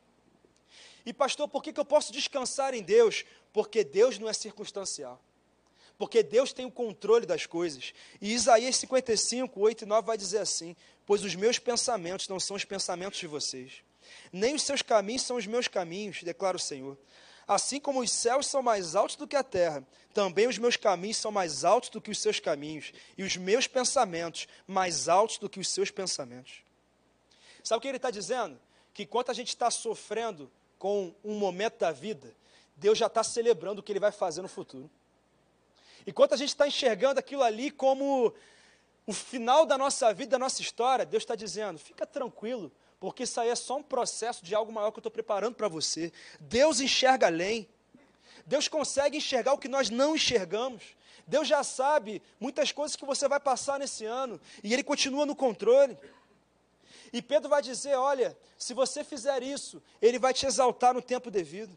[1.05, 3.25] E pastor, por que, eu posso descansar em Deus?
[3.53, 5.21] Porque Deus não é circunstancial.
[5.99, 7.93] Porque Deus tem o controle das coisas.
[8.21, 12.57] E Isaías 55, 8 e 9 vai dizer assim: Pois os meus pensamentos não são
[12.57, 13.85] os pensamentos de vocês,
[14.33, 16.99] nem os seus caminhos são os meus caminhos, declara o Senhor.
[17.46, 21.16] Assim como os céus são mais altos do que a terra, também os meus caminhos
[21.16, 25.48] são mais altos do que os seus caminhos, e os meus pensamentos mais altos do
[25.48, 26.62] que os seus pensamentos.
[27.62, 28.59] Sabe o que ele está dizendo?
[28.92, 32.33] Que enquanto a gente está sofrendo com um momento da vida,
[32.76, 34.90] Deus já está celebrando o que ele vai fazer no futuro.
[36.07, 38.35] Enquanto a gente está enxergando aquilo ali como
[39.07, 42.70] o final da nossa vida, da nossa história, Deus está dizendo: fica tranquilo,
[43.05, 45.69] porque isso aí é só um processo de algo maior que eu estou preparando para
[45.69, 46.11] você.
[46.40, 47.69] Deus enxerga além.
[48.47, 50.97] Deus consegue enxergar o que nós não enxergamos.
[51.27, 55.37] Deus já sabe muitas coisas que você vai passar nesse ano e Ele continua no
[55.37, 55.99] controle.
[57.12, 61.31] E Pedro vai dizer: olha, se você fizer isso, ele vai te exaltar no tempo
[61.31, 61.77] devido.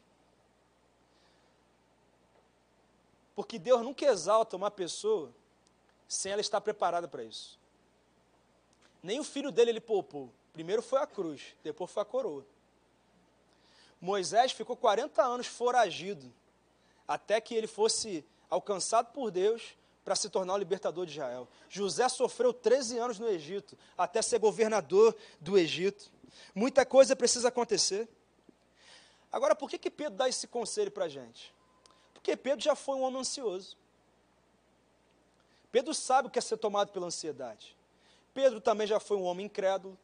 [3.35, 5.33] Porque Deus nunca exalta uma pessoa
[6.07, 7.59] sem ela estar preparada para isso.
[9.03, 10.31] Nem o filho dele ele poupou.
[10.57, 12.43] Primeiro foi a cruz, depois foi a coroa.
[14.01, 16.33] Moisés ficou 40 anos foragido,
[17.07, 21.47] até que ele fosse alcançado por Deus para se tornar o libertador de Israel.
[21.69, 26.11] José sofreu 13 anos no Egito, até ser governador do Egito.
[26.55, 28.09] Muita coisa precisa acontecer.
[29.31, 31.53] Agora, por que, que Pedro dá esse conselho para a gente?
[32.15, 33.77] Porque Pedro já foi um homem ansioso.
[35.71, 37.77] Pedro sabe o que é ser tomado pela ansiedade.
[38.33, 39.95] Pedro também já foi um homem incrédulo.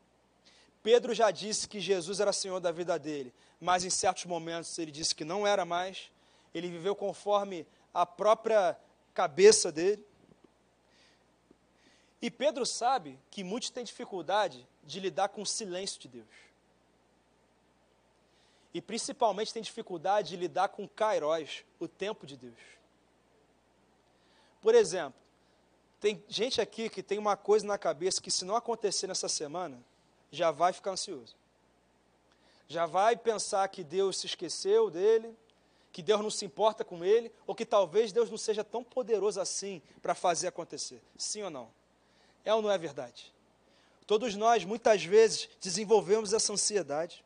[0.83, 4.91] Pedro já disse que Jesus era Senhor da vida dele, mas em certos momentos ele
[4.91, 6.11] disse que não era mais.
[6.53, 8.77] Ele viveu conforme a própria
[9.13, 10.05] cabeça dele.
[12.21, 16.43] E Pedro sabe que muitos têm dificuldade de lidar com o silêncio de Deus.
[18.73, 22.59] E principalmente tem dificuldade de lidar com kairos, o tempo de Deus.
[24.61, 25.19] Por exemplo,
[26.01, 29.81] tem gente aqui que tem uma coisa na cabeça que se não acontecer nessa semana,
[30.33, 31.35] já vai ficar ansioso.
[32.67, 35.37] Já vai pensar que Deus se esqueceu dele,
[35.91, 39.39] que Deus não se importa com ele, ou que talvez Deus não seja tão poderoso
[39.39, 40.99] assim para fazer acontecer.
[41.15, 41.69] Sim ou não?
[42.43, 43.31] É ou não é verdade?
[44.07, 47.23] Todos nós, muitas vezes, desenvolvemos essa ansiedade.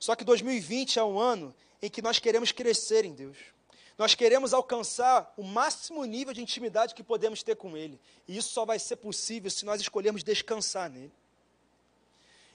[0.00, 3.36] Só que 2020 é um ano em que nós queremos crescer em Deus.
[3.98, 8.00] Nós queremos alcançar o máximo nível de intimidade que podemos ter com Ele.
[8.26, 11.12] E isso só vai ser possível se nós escolhermos descansar nele.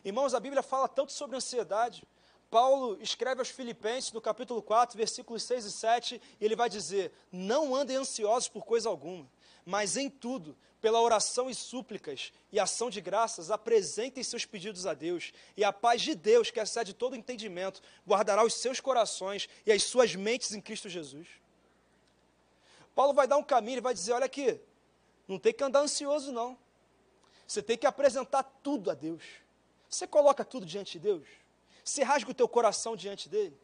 [0.04, 2.04] Irmãos, a Bíblia fala tanto sobre ansiedade.
[2.50, 7.12] Paulo escreve aos Filipenses, no capítulo 4, versículos 6 e 7, e ele vai dizer:
[7.32, 9.30] Não andem ansiosos por coisa alguma,
[9.66, 14.94] mas em tudo, pela oração e súplicas e ação de graças, apresentem seus pedidos a
[14.94, 19.72] Deus, e a paz de Deus, que excede todo entendimento, guardará os seus corações e
[19.72, 21.28] as suas mentes em Cristo Jesus.
[22.96, 24.60] Paulo vai dar um caminho, ele vai dizer: Olha aqui,
[25.28, 26.58] não tem que andar ansioso, não.
[27.48, 29.24] Você tem que apresentar tudo a Deus.
[29.92, 31.28] Você coloca tudo diante de Deus.
[31.84, 33.60] Você rasga o teu coração diante dele.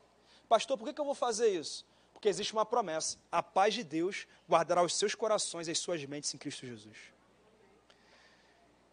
[0.49, 1.85] Pastor, por que, que eu vou fazer isso?
[2.11, 6.03] Porque existe uma promessa: a paz de Deus guardará os seus corações e as suas
[6.03, 6.97] mentes em Cristo Jesus.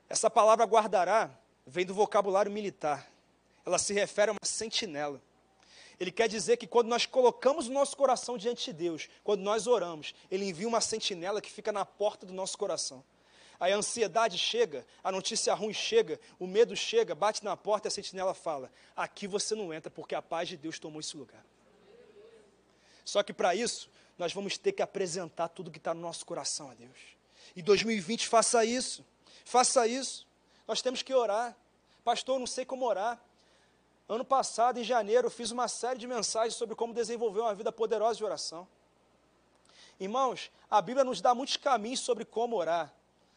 [0.09, 3.11] Essa palavra guardará vem do vocabulário militar.
[3.66, 5.20] Ela se refere a uma sentinela.
[5.99, 9.66] Ele quer dizer que quando nós colocamos o nosso coração diante de Deus, quando nós
[9.66, 13.03] oramos, Ele envia uma sentinela que fica na porta do nosso coração.
[13.59, 17.88] Aí a ansiedade chega, a notícia ruim chega, o medo chega, bate na porta e
[17.88, 21.44] a sentinela fala: Aqui você não entra, porque a paz de Deus tomou esse lugar.
[23.05, 26.70] Só que para isso, nós vamos ter que apresentar tudo que está no nosso coração
[26.70, 26.98] a Deus.
[27.55, 29.05] E 2020 faça isso,
[29.44, 30.26] faça isso.
[30.66, 31.57] Nós temos que orar.
[32.02, 33.20] Pastor, não sei como orar.
[34.09, 37.72] Ano passado, em janeiro, eu fiz uma série de mensagens sobre como desenvolver uma vida
[37.72, 38.68] poderosa de oração.
[39.98, 42.92] Irmãos, a Bíblia nos dá muitos caminhos sobre como orar.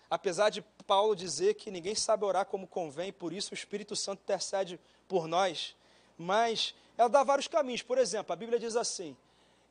[0.10, 4.22] Apesar de Paulo dizer que ninguém sabe orar como convém, por isso o Espírito Santo
[4.22, 5.76] intercede por nós.
[6.18, 7.82] Mas ela dá vários caminhos.
[7.82, 9.16] Por exemplo, a Bíblia diz assim: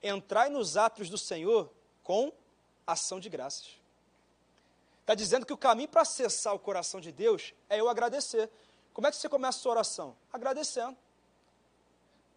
[0.03, 1.71] entrai nos atos do Senhor
[2.03, 2.33] com
[2.87, 3.71] ação de graças.
[5.01, 8.51] Está dizendo que o caminho para acessar o coração de Deus é eu agradecer.
[8.93, 10.17] Como é que você começa a sua oração?
[10.33, 10.97] Agradecendo.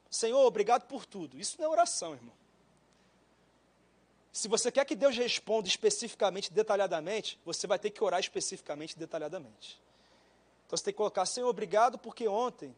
[0.10, 1.40] Senhor, obrigado por tudo.
[1.40, 2.34] Isso não é oração, irmão.
[4.32, 9.82] Se você quer que Deus responda especificamente, detalhadamente, você vai ter que orar especificamente, detalhadamente.
[10.66, 12.76] Então você tem que colocar, Senhor, obrigado porque ontem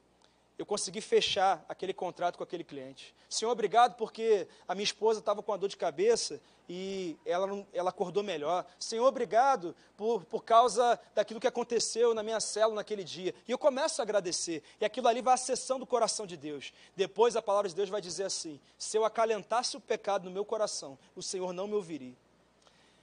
[0.61, 3.15] eu consegui fechar aquele contrato com aquele cliente.
[3.27, 6.39] Senhor, obrigado porque a minha esposa estava com a dor de cabeça
[6.69, 8.63] e ela, ela acordou melhor.
[8.77, 13.33] Senhor, obrigado por, por causa daquilo que aconteceu na minha célula naquele dia.
[13.47, 14.61] E eu começo a agradecer.
[14.79, 16.71] E aquilo ali vai acessando o coração de Deus.
[16.95, 20.45] Depois a palavra de Deus vai dizer assim: se eu acalentasse o pecado no meu
[20.45, 22.13] coração, o Senhor não me ouviria.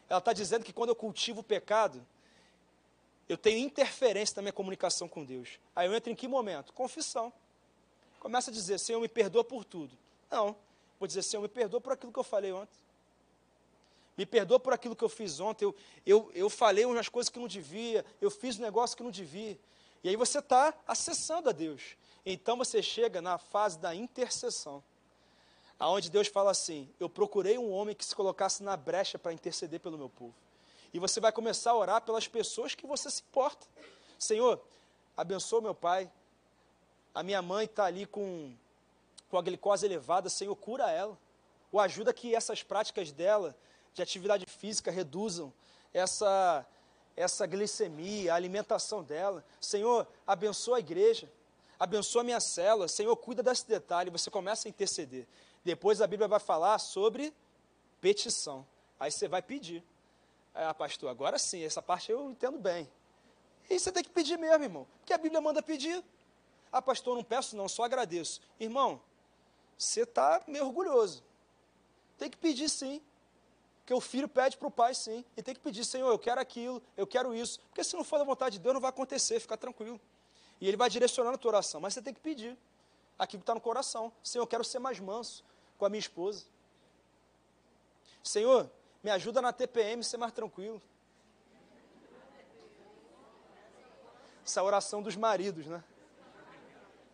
[0.08, 2.06] Ela está dizendo que quando eu cultivo o pecado,
[3.28, 5.58] eu tenho interferência na minha comunicação com Deus.
[5.74, 6.72] Aí eu entro em que momento?
[6.72, 7.32] Confissão.
[8.20, 9.96] Começa a dizer, Senhor, me perdoa por tudo.
[10.30, 10.56] Não.
[10.98, 12.78] Vou dizer, Senhor, me perdoa por aquilo que eu falei ontem.
[14.16, 15.64] Me perdoa por aquilo que eu fiz ontem.
[15.64, 18.04] Eu, eu, eu falei umas coisas que não devia.
[18.20, 19.56] Eu fiz um negócio que não devia.
[20.02, 21.96] E aí você está acessando a Deus.
[22.26, 24.82] Então você chega na fase da intercessão.
[25.78, 29.78] Aonde Deus fala assim: Eu procurei um homem que se colocasse na brecha para interceder
[29.78, 30.34] pelo meu povo.
[30.92, 33.66] E você vai começar a orar pelas pessoas que você se importa.
[34.18, 34.60] Senhor,
[35.16, 36.10] abençoa meu pai,
[37.18, 38.54] a minha mãe está ali com,
[39.28, 41.18] com a glicose elevada, Senhor, cura ela.
[41.72, 43.56] Ou ajuda que essas práticas dela,
[43.92, 45.52] de atividade física, reduzam
[45.92, 46.64] essa,
[47.16, 49.44] essa glicemia, a alimentação dela.
[49.60, 51.28] Senhor, abençoa a igreja,
[51.76, 52.86] abençoa a minha célula.
[52.86, 54.10] Senhor, cuida desse detalhe.
[54.10, 55.26] Você começa a interceder.
[55.64, 57.34] Depois a Bíblia vai falar sobre
[58.00, 58.64] petição.
[59.00, 59.82] Aí você vai pedir.
[60.54, 62.88] Ah, pastor, agora sim, essa parte eu entendo bem.
[63.68, 64.86] E você tem que pedir mesmo, irmão.
[65.00, 66.04] Porque a Bíblia manda pedir.
[66.70, 68.40] Ah, pastor, não peço não, só agradeço.
[68.58, 69.00] Irmão,
[69.76, 71.22] você está meio orgulhoso.
[72.18, 73.00] Tem que pedir sim.
[73.78, 75.24] Porque o filho pede para o pai sim.
[75.36, 77.58] E tem que pedir, Senhor, eu quero aquilo, eu quero isso.
[77.70, 79.98] Porque se não for da vontade de Deus, não vai acontecer, fica tranquilo.
[80.60, 81.80] E ele vai direcionando a tua oração.
[81.80, 82.56] Mas você tem que pedir.
[83.18, 84.12] Aquilo que está no coração.
[84.22, 85.44] Senhor, eu quero ser mais manso
[85.78, 86.44] com a minha esposa.
[88.22, 88.70] Senhor,
[89.02, 90.82] me ajuda na TPM ser mais tranquilo.
[94.44, 95.82] Essa oração dos maridos, né?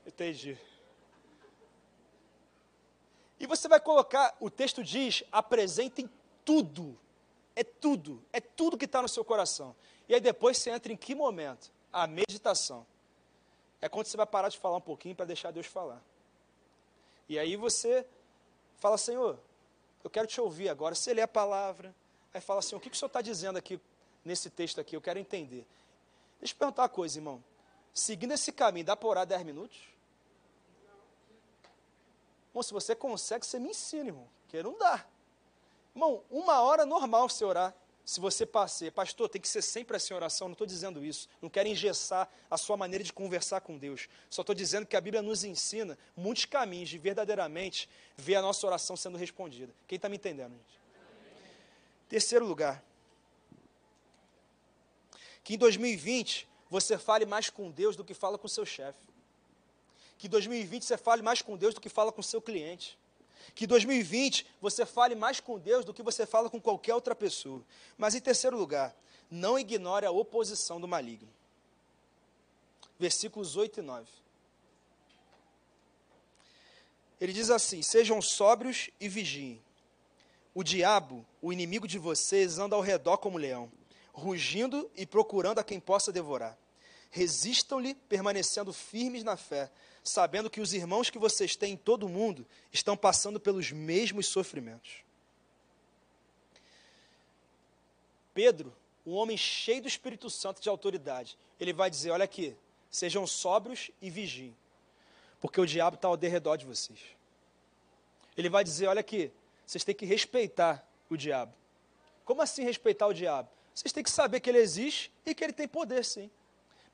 [0.06, 0.58] Entendi.
[3.38, 6.08] E você vai colocar, o texto diz, apresentem
[6.44, 6.98] tudo.
[7.56, 9.76] É tudo, é tudo que está no seu coração.
[10.08, 11.70] E aí depois você entra em que momento?
[11.92, 12.86] A meditação.
[13.80, 16.02] É quando você vai parar de falar um pouquinho para deixar Deus falar.
[17.28, 18.06] E aí você
[18.78, 19.38] fala, Senhor,
[20.02, 20.94] eu quero te ouvir agora.
[20.94, 21.94] Você lê a palavra,
[22.32, 23.80] aí fala assim, o que, que o Senhor está dizendo aqui
[24.24, 24.96] nesse texto aqui?
[24.96, 25.66] Eu quero entender.
[26.40, 27.42] Deixa eu perguntar uma coisa, irmão.
[27.92, 29.93] Seguindo esse caminho, dá para orar 10 minutos?
[32.54, 34.28] Irmão, se você consegue, você me ensina, irmão.
[34.42, 35.04] Porque não dá.
[35.92, 37.74] Irmão, uma hora normal você orar.
[38.04, 40.46] Se você passeia, pastor, tem que ser sempre assim oração.
[40.46, 41.28] Não estou dizendo isso.
[41.42, 44.08] Não quero engessar a sua maneira de conversar com Deus.
[44.30, 48.64] Só estou dizendo que a Bíblia nos ensina muitos caminhos de verdadeiramente ver a nossa
[48.64, 49.74] oração sendo respondida.
[49.88, 50.80] Quem está me entendendo, gente?
[52.08, 52.84] Terceiro lugar.
[55.42, 59.13] Que em 2020 você fale mais com Deus do que fala com seu chefe.
[60.18, 62.98] Que 2020 você fale mais com Deus do que fala com seu cliente.
[63.54, 67.62] Que 2020 você fale mais com Deus do que você fala com qualquer outra pessoa.
[67.98, 68.96] Mas em terceiro lugar,
[69.30, 71.28] não ignore a oposição do maligno.
[72.98, 74.06] Versículos 8 e 9.
[77.20, 79.62] Ele diz assim: Sejam sóbrios e vigiem.
[80.54, 83.70] O diabo, o inimigo de vocês, anda ao redor como leão,
[84.12, 86.56] rugindo e procurando a quem possa devorar.
[87.10, 89.70] Resistam-lhe, permanecendo firmes na fé,
[90.04, 94.26] sabendo que os irmãos que vocês têm em todo o mundo estão passando pelos mesmos
[94.26, 95.02] sofrimentos.
[98.34, 98.76] Pedro,
[99.06, 102.54] um homem cheio do Espírito Santo de autoridade, ele vai dizer: Olha aqui,
[102.90, 104.54] sejam sóbrios e vigiem,
[105.40, 106.98] porque o diabo está ao derredor de vocês.
[108.36, 109.32] Ele vai dizer: Olha aqui,
[109.64, 111.54] vocês têm que respeitar o diabo.
[112.24, 113.48] Como assim respeitar o diabo?
[113.74, 116.30] Vocês têm que saber que ele existe e que ele tem poder, sim.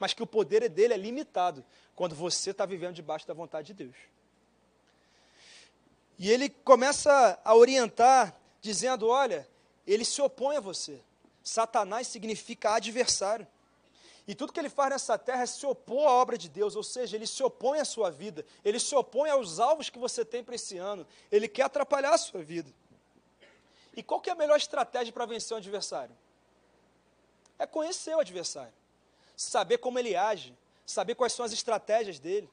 [0.00, 3.84] Mas que o poder dele é limitado quando você está vivendo debaixo da vontade de
[3.84, 3.96] Deus.
[6.18, 9.48] E ele começa a orientar, dizendo: olha,
[9.86, 11.00] ele se opõe a você.
[11.44, 13.46] Satanás significa adversário.
[14.26, 16.82] E tudo que ele faz nessa terra é se opor à obra de Deus, ou
[16.82, 20.44] seja, ele se opõe à sua vida, ele se opõe aos alvos que você tem
[20.44, 22.72] para esse ano, ele quer atrapalhar a sua vida.
[23.96, 26.16] E qual que é a melhor estratégia para vencer o adversário?
[27.58, 28.72] É conhecer o adversário,
[29.40, 32.48] saber como ele age, saber quais são as estratégias dele.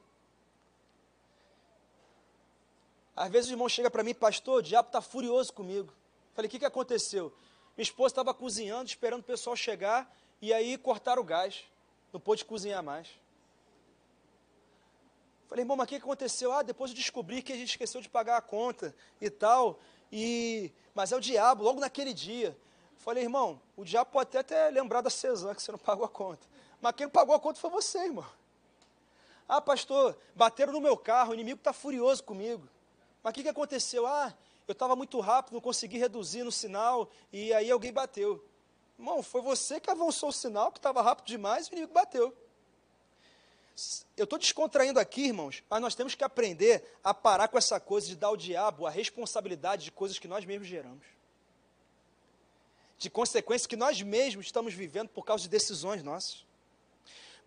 [3.14, 5.92] Às vezes o irmão chega para mim, pastor, o diabo está furioso comigo.
[6.32, 7.32] Falei, o que, que aconteceu?
[7.76, 10.10] Minha esposa estava cozinhando, esperando o pessoal chegar,
[10.40, 11.64] e aí cortaram o gás.
[12.10, 13.08] Não pôde cozinhar mais.
[15.46, 16.52] Falei, irmão, mas o que aconteceu?
[16.52, 19.78] Ah, depois eu descobri que a gente esqueceu de pagar a conta e tal.
[20.10, 22.56] E, mas é o diabo, logo naquele dia.
[22.96, 26.08] Falei, irmão, o diabo pode até ter lembrado da Cezanne que você não pagou a
[26.08, 26.46] conta.
[26.80, 28.26] Mas quem pagou a conta foi você, irmão.
[29.48, 32.68] Ah, pastor, bateram no meu carro, o inimigo está furioso comigo.
[33.22, 34.06] Mas o que, que aconteceu?
[34.06, 34.34] Ah,
[34.66, 38.44] eu estava muito rápido, não consegui reduzir no sinal, e aí alguém bateu.
[38.98, 42.36] Irmão, foi você que avançou o sinal, que estava rápido demais, e o inimigo bateu.
[44.16, 48.06] Eu estou descontraindo aqui, irmãos, mas nós temos que aprender a parar com essa coisa
[48.08, 51.18] de dar ao diabo a responsabilidade de coisas que nós mesmos geramos
[52.98, 56.44] de consequências que nós mesmos estamos vivendo por causa de decisões nossas.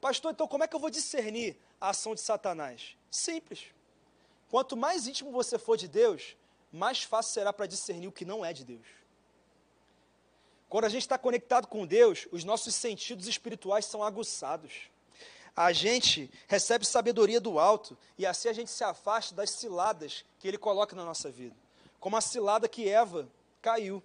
[0.02, 2.98] Pastor, então como é que eu vou discernir a ação de Satanás?
[3.12, 3.66] Simples.
[4.50, 6.36] Quanto mais íntimo você for de Deus,
[6.74, 8.86] mais fácil será para discernir o que não é de Deus.
[10.68, 14.90] Quando a gente está conectado com Deus, os nossos sentidos espirituais são aguçados.
[15.56, 20.48] A gente recebe sabedoria do alto e assim a gente se afasta das ciladas que
[20.48, 21.56] Ele coloca na nossa vida.
[22.00, 23.30] Como a cilada que Eva
[23.62, 24.02] caiu.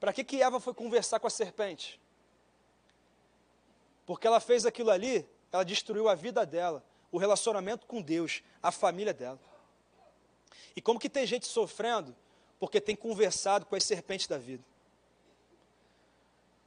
[0.00, 2.00] Para que, que Eva foi conversar com a serpente?
[4.06, 8.70] Porque ela fez aquilo ali, ela destruiu a vida dela, o relacionamento com Deus, a
[8.70, 9.40] família dela.
[10.74, 12.14] E como que tem gente sofrendo
[12.58, 14.64] porque tem conversado com as serpentes da vida?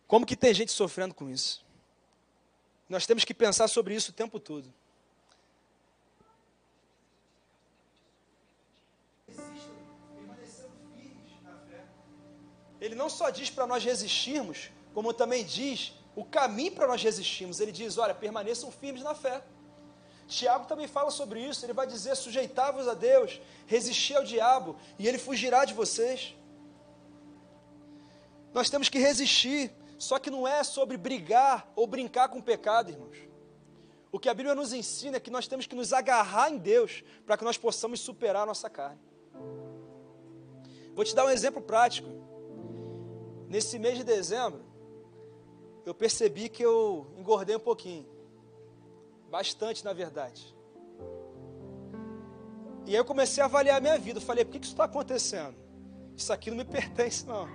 [0.08, 1.66] Como que tem gente sofrendo com isso?
[2.88, 4.72] Nós temos que pensar sobre isso o tempo todo.
[12.82, 17.60] ele não só diz para nós resistirmos, como também diz o caminho para nós resistirmos.
[17.60, 19.44] Ele diz: olha, permaneçam firmes na fé.
[20.28, 21.66] Tiago também fala sobre isso.
[21.66, 26.36] Ele vai dizer: sujeitai-vos a Deus, resistir ao diabo, e ele fugirá de vocês.
[28.54, 32.90] Nós temos que resistir, só que não é sobre brigar ou brincar com o pecado,
[32.90, 33.18] irmãos.
[34.12, 37.04] O que a Bíblia nos ensina é que nós temos que nos agarrar em Deus
[37.26, 39.00] para que nós possamos superar a nossa carne.
[40.96, 42.10] Vou te dar um exemplo prático.
[43.48, 44.64] Nesse mês de dezembro,
[45.86, 48.06] eu percebi que eu engordei um pouquinho.
[49.30, 50.56] Bastante, na verdade.
[52.86, 54.18] E aí eu comecei a avaliar a minha vida.
[54.18, 55.56] Eu falei, por que isso está acontecendo?
[56.16, 57.48] Isso aqui não me pertence, não.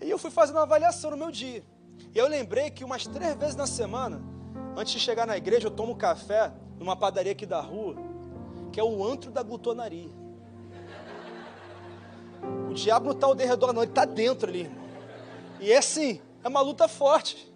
[0.00, 1.64] E eu fui fazendo uma avaliação no meu dia.
[2.14, 4.22] E eu lembrei que umas três vezes na semana,
[4.76, 7.96] antes de chegar na igreja, eu tomo café numa padaria aqui da rua,
[8.72, 10.08] que é o antro da glutonaria.
[12.70, 14.88] O diabo não está ao derredor, não, ele está dentro ali, irmão.
[15.60, 17.50] E é assim, é uma luta forte.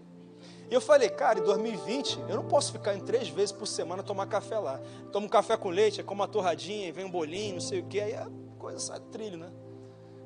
[0.71, 4.03] E eu falei, cara, em 2020, eu não posso ficar em três vezes por semana
[4.03, 4.81] tomar café lá.
[5.13, 8.01] Tomo um café com leite, como uma torradinha, vem um bolinho, não sei o quê,
[8.01, 8.29] aí a
[8.59, 9.53] coisa sai do trilho, né?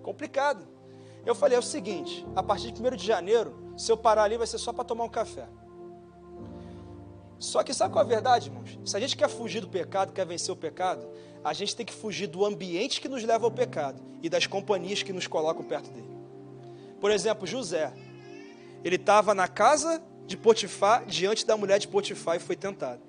[0.02, 0.66] Complicado.
[1.26, 4.36] Eu falei, é o seguinte, a partir de 1 de janeiro, se eu parar ali,
[4.36, 5.48] vai ser só para tomar um café.
[7.38, 8.78] Só que sabe qual é a verdade, irmãos?
[8.84, 11.08] Se a gente quer fugir do pecado, quer vencer o pecado,
[11.44, 15.02] a gente tem que fugir do ambiente que nos leva ao pecado e das companhias
[15.02, 16.16] que nos colocam perto dele.
[17.00, 17.92] Por exemplo, José.
[18.84, 23.00] Ele estava na casa de Potifar, diante da mulher de Potifar e foi tentado.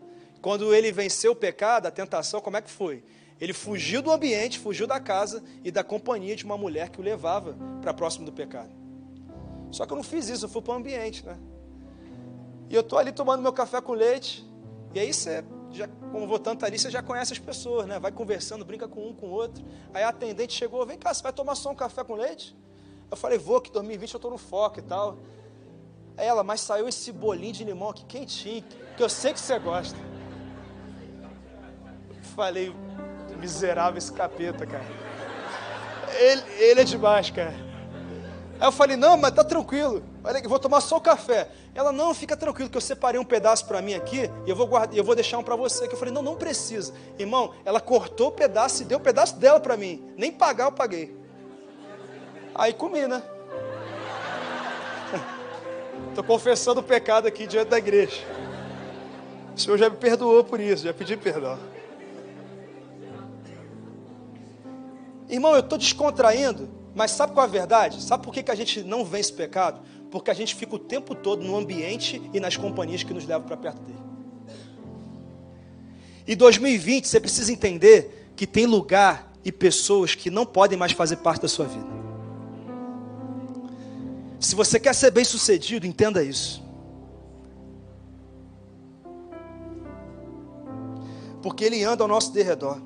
[0.42, 3.04] Quando ele venceu o pecado, a tentação, como é que foi?
[3.40, 7.04] Ele fugiu do ambiente, fugiu da casa e da companhia de uma mulher que o
[7.04, 8.70] levava para próximo do pecado.
[9.72, 11.38] Só que eu não fiz isso, eu fui para o ambiente, né?
[12.70, 14.46] E eu estou ali tomando meu café com leite,
[14.94, 18.00] e aí você já, como vou tanto ali, você já conhece as pessoas, né?
[18.00, 19.64] Vai conversando, brinca com um, com o outro.
[19.94, 22.58] Aí a atendente chegou, vem cá, você vai tomar só um café com leite?
[23.10, 25.18] Eu falei, vou, que 2020 eu estou no foco e tal.
[26.20, 28.64] Ela, mas saiu esse bolinho de limão aqui quentinho,
[28.98, 29.98] que eu sei que você gosta.
[32.36, 32.76] Falei,
[33.40, 34.86] miserável esse capeta, cara.
[36.20, 37.56] Ele, ele é demais, cara.
[38.60, 40.04] Aí eu falei, não, mas tá tranquilo.
[40.22, 41.50] Olha, vou tomar só o café.
[41.74, 44.68] Ela, não, fica tranquilo, que eu separei um pedaço para mim aqui e eu vou
[44.68, 45.88] guardar, eu vou deixar um para você.
[45.88, 46.94] Que eu falei, não, não precisa.
[47.18, 50.12] Irmão, ela cortou o pedaço e deu o um pedaço dela para mim.
[50.18, 51.18] Nem pagar eu paguei.
[52.54, 53.24] Aí comi, né?
[56.20, 58.22] Estou confessando o pecado aqui diante da igreja.
[59.56, 61.58] O Senhor já me perdoou por isso, já pedi perdão.
[65.30, 68.04] Irmão, eu estou descontraindo, mas sabe qual é a verdade?
[68.04, 69.80] Sabe por que, que a gente não vence pecado?
[70.12, 73.48] Porque a gente fica o tempo todo no ambiente e nas companhias que nos levam
[73.48, 74.00] para perto dele.
[76.28, 81.16] E 2020, você precisa entender que tem lugar e pessoas que não podem mais fazer
[81.18, 81.99] parte da sua vida.
[84.40, 86.64] Se você quer ser bem sucedido, entenda isso.
[91.42, 92.82] Porque ele anda ao nosso derredor.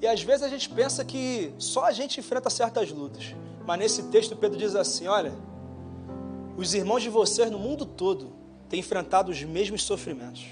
[0.00, 3.34] E às vezes a gente pensa que só a gente enfrenta certas lutas.
[3.66, 5.32] Mas nesse texto Pedro diz assim: olha,
[6.58, 8.32] os irmãos de vocês no mundo todo
[8.68, 10.44] têm enfrentado os mesmos sofrimentos.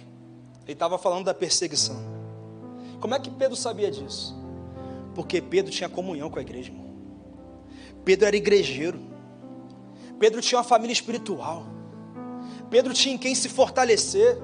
[0.64, 1.96] Ele estava falando da perseguição.
[3.00, 4.34] Como é que Pedro sabia disso?
[5.14, 6.72] Porque Pedro tinha comunhão com a igreja.
[8.04, 9.00] Pedro era igrejeiro.
[10.18, 11.66] Pedro tinha uma família espiritual.
[12.70, 14.38] Pedro tinha em quem se fortalecer.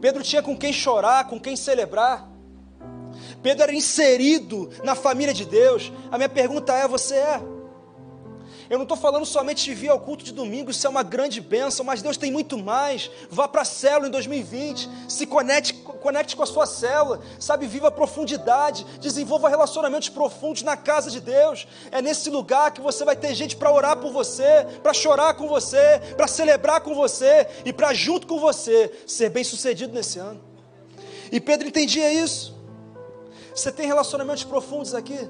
[0.00, 2.28] Pedro tinha com quem chorar, com quem celebrar.
[3.42, 5.92] Pedro era inserido na família de Deus.
[6.10, 7.40] A minha pergunta é: você é?
[8.70, 11.40] Eu não estou falando somente de vir ao culto de domingo, isso é uma grande
[11.40, 13.10] bênção, mas Deus tem muito mais.
[13.28, 17.88] Vá para a célula em 2020, se conecte, conecte com a sua célula, sabe, viva
[17.88, 21.66] a profundidade, desenvolva relacionamentos profundos na casa de Deus.
[21.90, 25.48] É nesse lugar que você vai ter gente para orar por você, para chorar com
[25.48, 30.40] você, para celebrar com você e para junto com você ser bem sucedido nesse ano.
[31.32, 32.56] E Pedro entendia isso.
[33.52, 35.28] Você tem relacionamentos profundos aqui?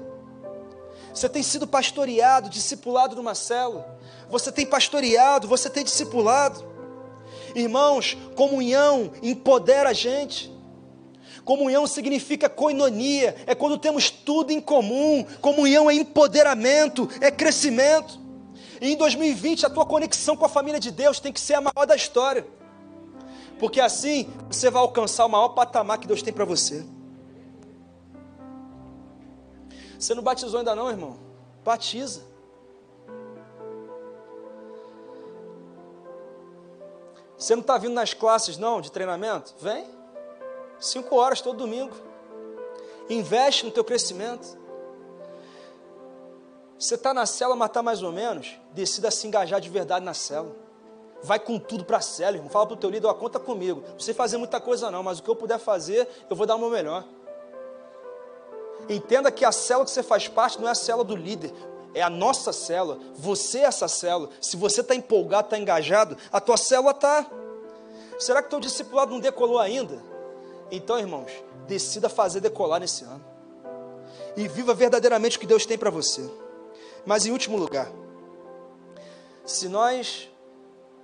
[1.13, 3.99] Você tem sido pastoreado, discipulado numa célula?
[4.29, 6.63] Você tem pastoreado, você tem discipulado?
[7.53, 10.51] Irmãos, comunhão empodera a gente.
[11.43, 15.25] Comunhão significa coinonia, é quando temos tudo em comum.
[15.41, 18.19] Comunhão é empoderamento, é crescimento.
[18.79, 21.61] E em 2020 a tua conexão com a família de Deus tem que ser a
[21.61, 22.45] maior da história.
[23.59, 26.85] Porque assim você vai alcançar o maior patamar que Deus tem para você.
[30.01, 31.15] Você não batizou ainda não, irmão?
[31.63, 32.23] Batiza.
[37.37, 39.53] Você não está vindo nas classes, não, de treinamento?
[39.59, 39.87] Vem.
[40.79, 41.95] Cinco horas todo domingo.
[43.11, 44.57] Investe no teu crescimento.
[46.79, 48.59] Você está na cela, mas está mais ou menos.
[48.73, 50.55] Decida se engajar de verdade na cela.
[51.21, 52.49] Vai com tudo para a cela, irmão.
[52.49, 53.83] Fala para o teu líder, ó, conta comigo.
[53.87, 56.55] Não sei fazer muita coisa não, mas o que eu puder fazer, eu vou dar
[56.55, 57.05] o meu melhor.
[58.91, 61.53] Entenda que a célula que você faz parte não é a célula do líder,
[61.93, 62.99] é a nossa célula.
[63.15, 64.29] Você é essa célula.
[64.41, 67.25] Se você está empolgado, está engajado, a tua célula está.
[68.19, 70.03] Será que teu discipulado não decolou ainda?
[70.69, 71.31] Então, irmãos,
[71.67, 73.23] decida fazer decolar nesse ano.
[74.35, 76.29] E viva verdadeiramente o que Deus tem para você.
[77.05, 77.89] Mas em último lugar,
[79.45, 80.29] se nós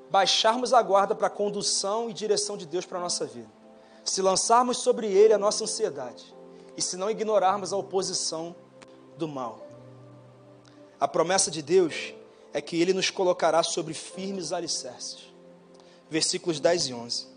[0.10, 3.50] baixarmos a guarda para a condução e direção de Deus para a nossa vida,
[4.04, 6.37] se lançarmos sobre Ele a nossa ansiedade,
[6.78, 8.56] e se não ignorarmos a oposição
[9.18, 9.68] do mal.
[11.00, 12.14] A promessa de Deus
[12.54, 15.34] é que Ele nos colocará sobre firmes alicerces.
[16.10, 17.28] Versículos 10 e 11.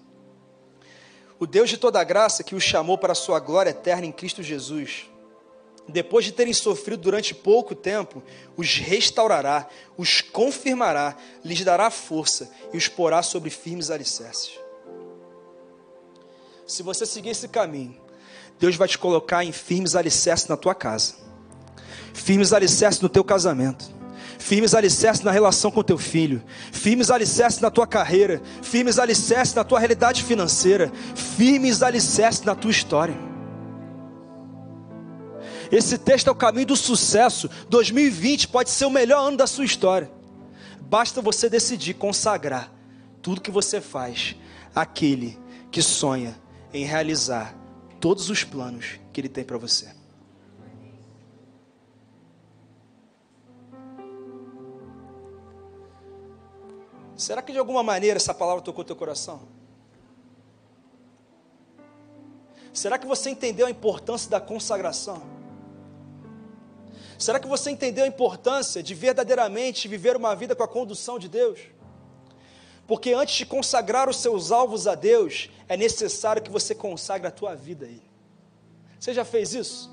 [1.38, 4.43] O Deus de toda graça que os chamou para a sua glória eterna em Cristo
[4.43, 5.11] Jesus,
[5.88, 8.22] depois de terem sofrido durante pouco tempo,
[8.57, 9.66] os restaurará,
[9.97, 14.53] os confirmará, lhes dará força e os porá sobre firmes alicerces.
[16.66, 18.01] Se você seguir esse caminho,
[18.61, 21.15] Deus vai te colocar em firmes alicerces na tua casa,
[22.13, 23.91] firmes alicerces no teu casamento,
[24.39, 29.65] firmes alicerces na relação com teu filho, firmes alicerces na tua carreira, firmes alicerces na
[29.65, 33.17] tua realidade financeira, firmes alicerces na tua história.
[35.73, 37.49] Esse texto é o caminho do sucesso.
[37.71, 40.11] 2020 pode ser o melhor ano da sua história.
[40.83, 42.71] Basta você decidir consagrar
[43.23, 44.37] tudo que você faz
[44.75, 45.39] àquele
[45.71, 46.37] que sonha
[46.75, 47.60] em realizar
[48.01, 49.95] todos os planos que Ele tem para você.
[57.17, 59.43] Será que de alguma maneira essa palavra tocou teu coração?
[62.73, 65.23] Será que você entendeu a importância da consagração?
[67.19, 71.29] Será que você entendeu a importância de verdadeiramente viver uma vida com a condução de
[71.29, 71.61] Deus?
[72.91, 77.30] Porque antes de consagrar os seus alvos a Deus, é necessário que você consagre a
[77.30, 78.03] tua vida a Ele.
[78.99, 79.88] Você já fez isso?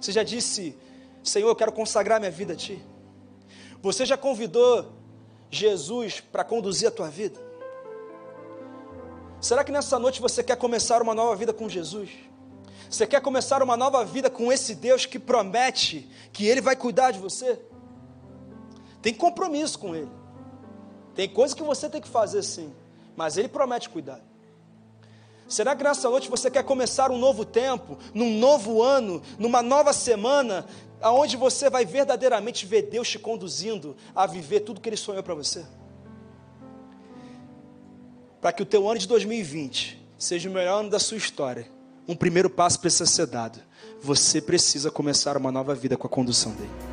[0.00, 0.78] Você já disse,
[1.24, 2.80] Senhor, eu quero consagrar minha vida a Ti?
[3.82, 4.92] Você já convidou
[5.50, 7.40] Jesus para conduzir a tua vida?
[9.40, 12.10] Será que nessa noite você quer começar uma nova vida com Jesus?
[12.88, 17.10] Você quer começar uma nova vida com esse Deus que promete que Ele vai cuidar
[17.10, 17.60] de você?
[19.02, 20.19] Tem compromisso com Ele.
[21.14, 22.72] Tem coisa que você tem que fazer sim,
[23.16, 24.20] mas Ele promete cuidar.
[25.48, 29.92] Será que nessa noite você quer começar um novo tempo, num novo ano, numa nova
[29.92, 30.64] semana,
[31.00, 35.34] aonde você vai verdadeiramente ver Deus te conduzindo a viver tudo que Ele sonhou para
[35.34, 35.64] você?
[38.40, 41.66] para que o teu ano de 2020 seja o melhor ano da sua história,
[42.08, 43.60] um primeiro passo precisa ser dado.
[44.02, 46.89] Você precisa começar uma nova vida com a condução dele.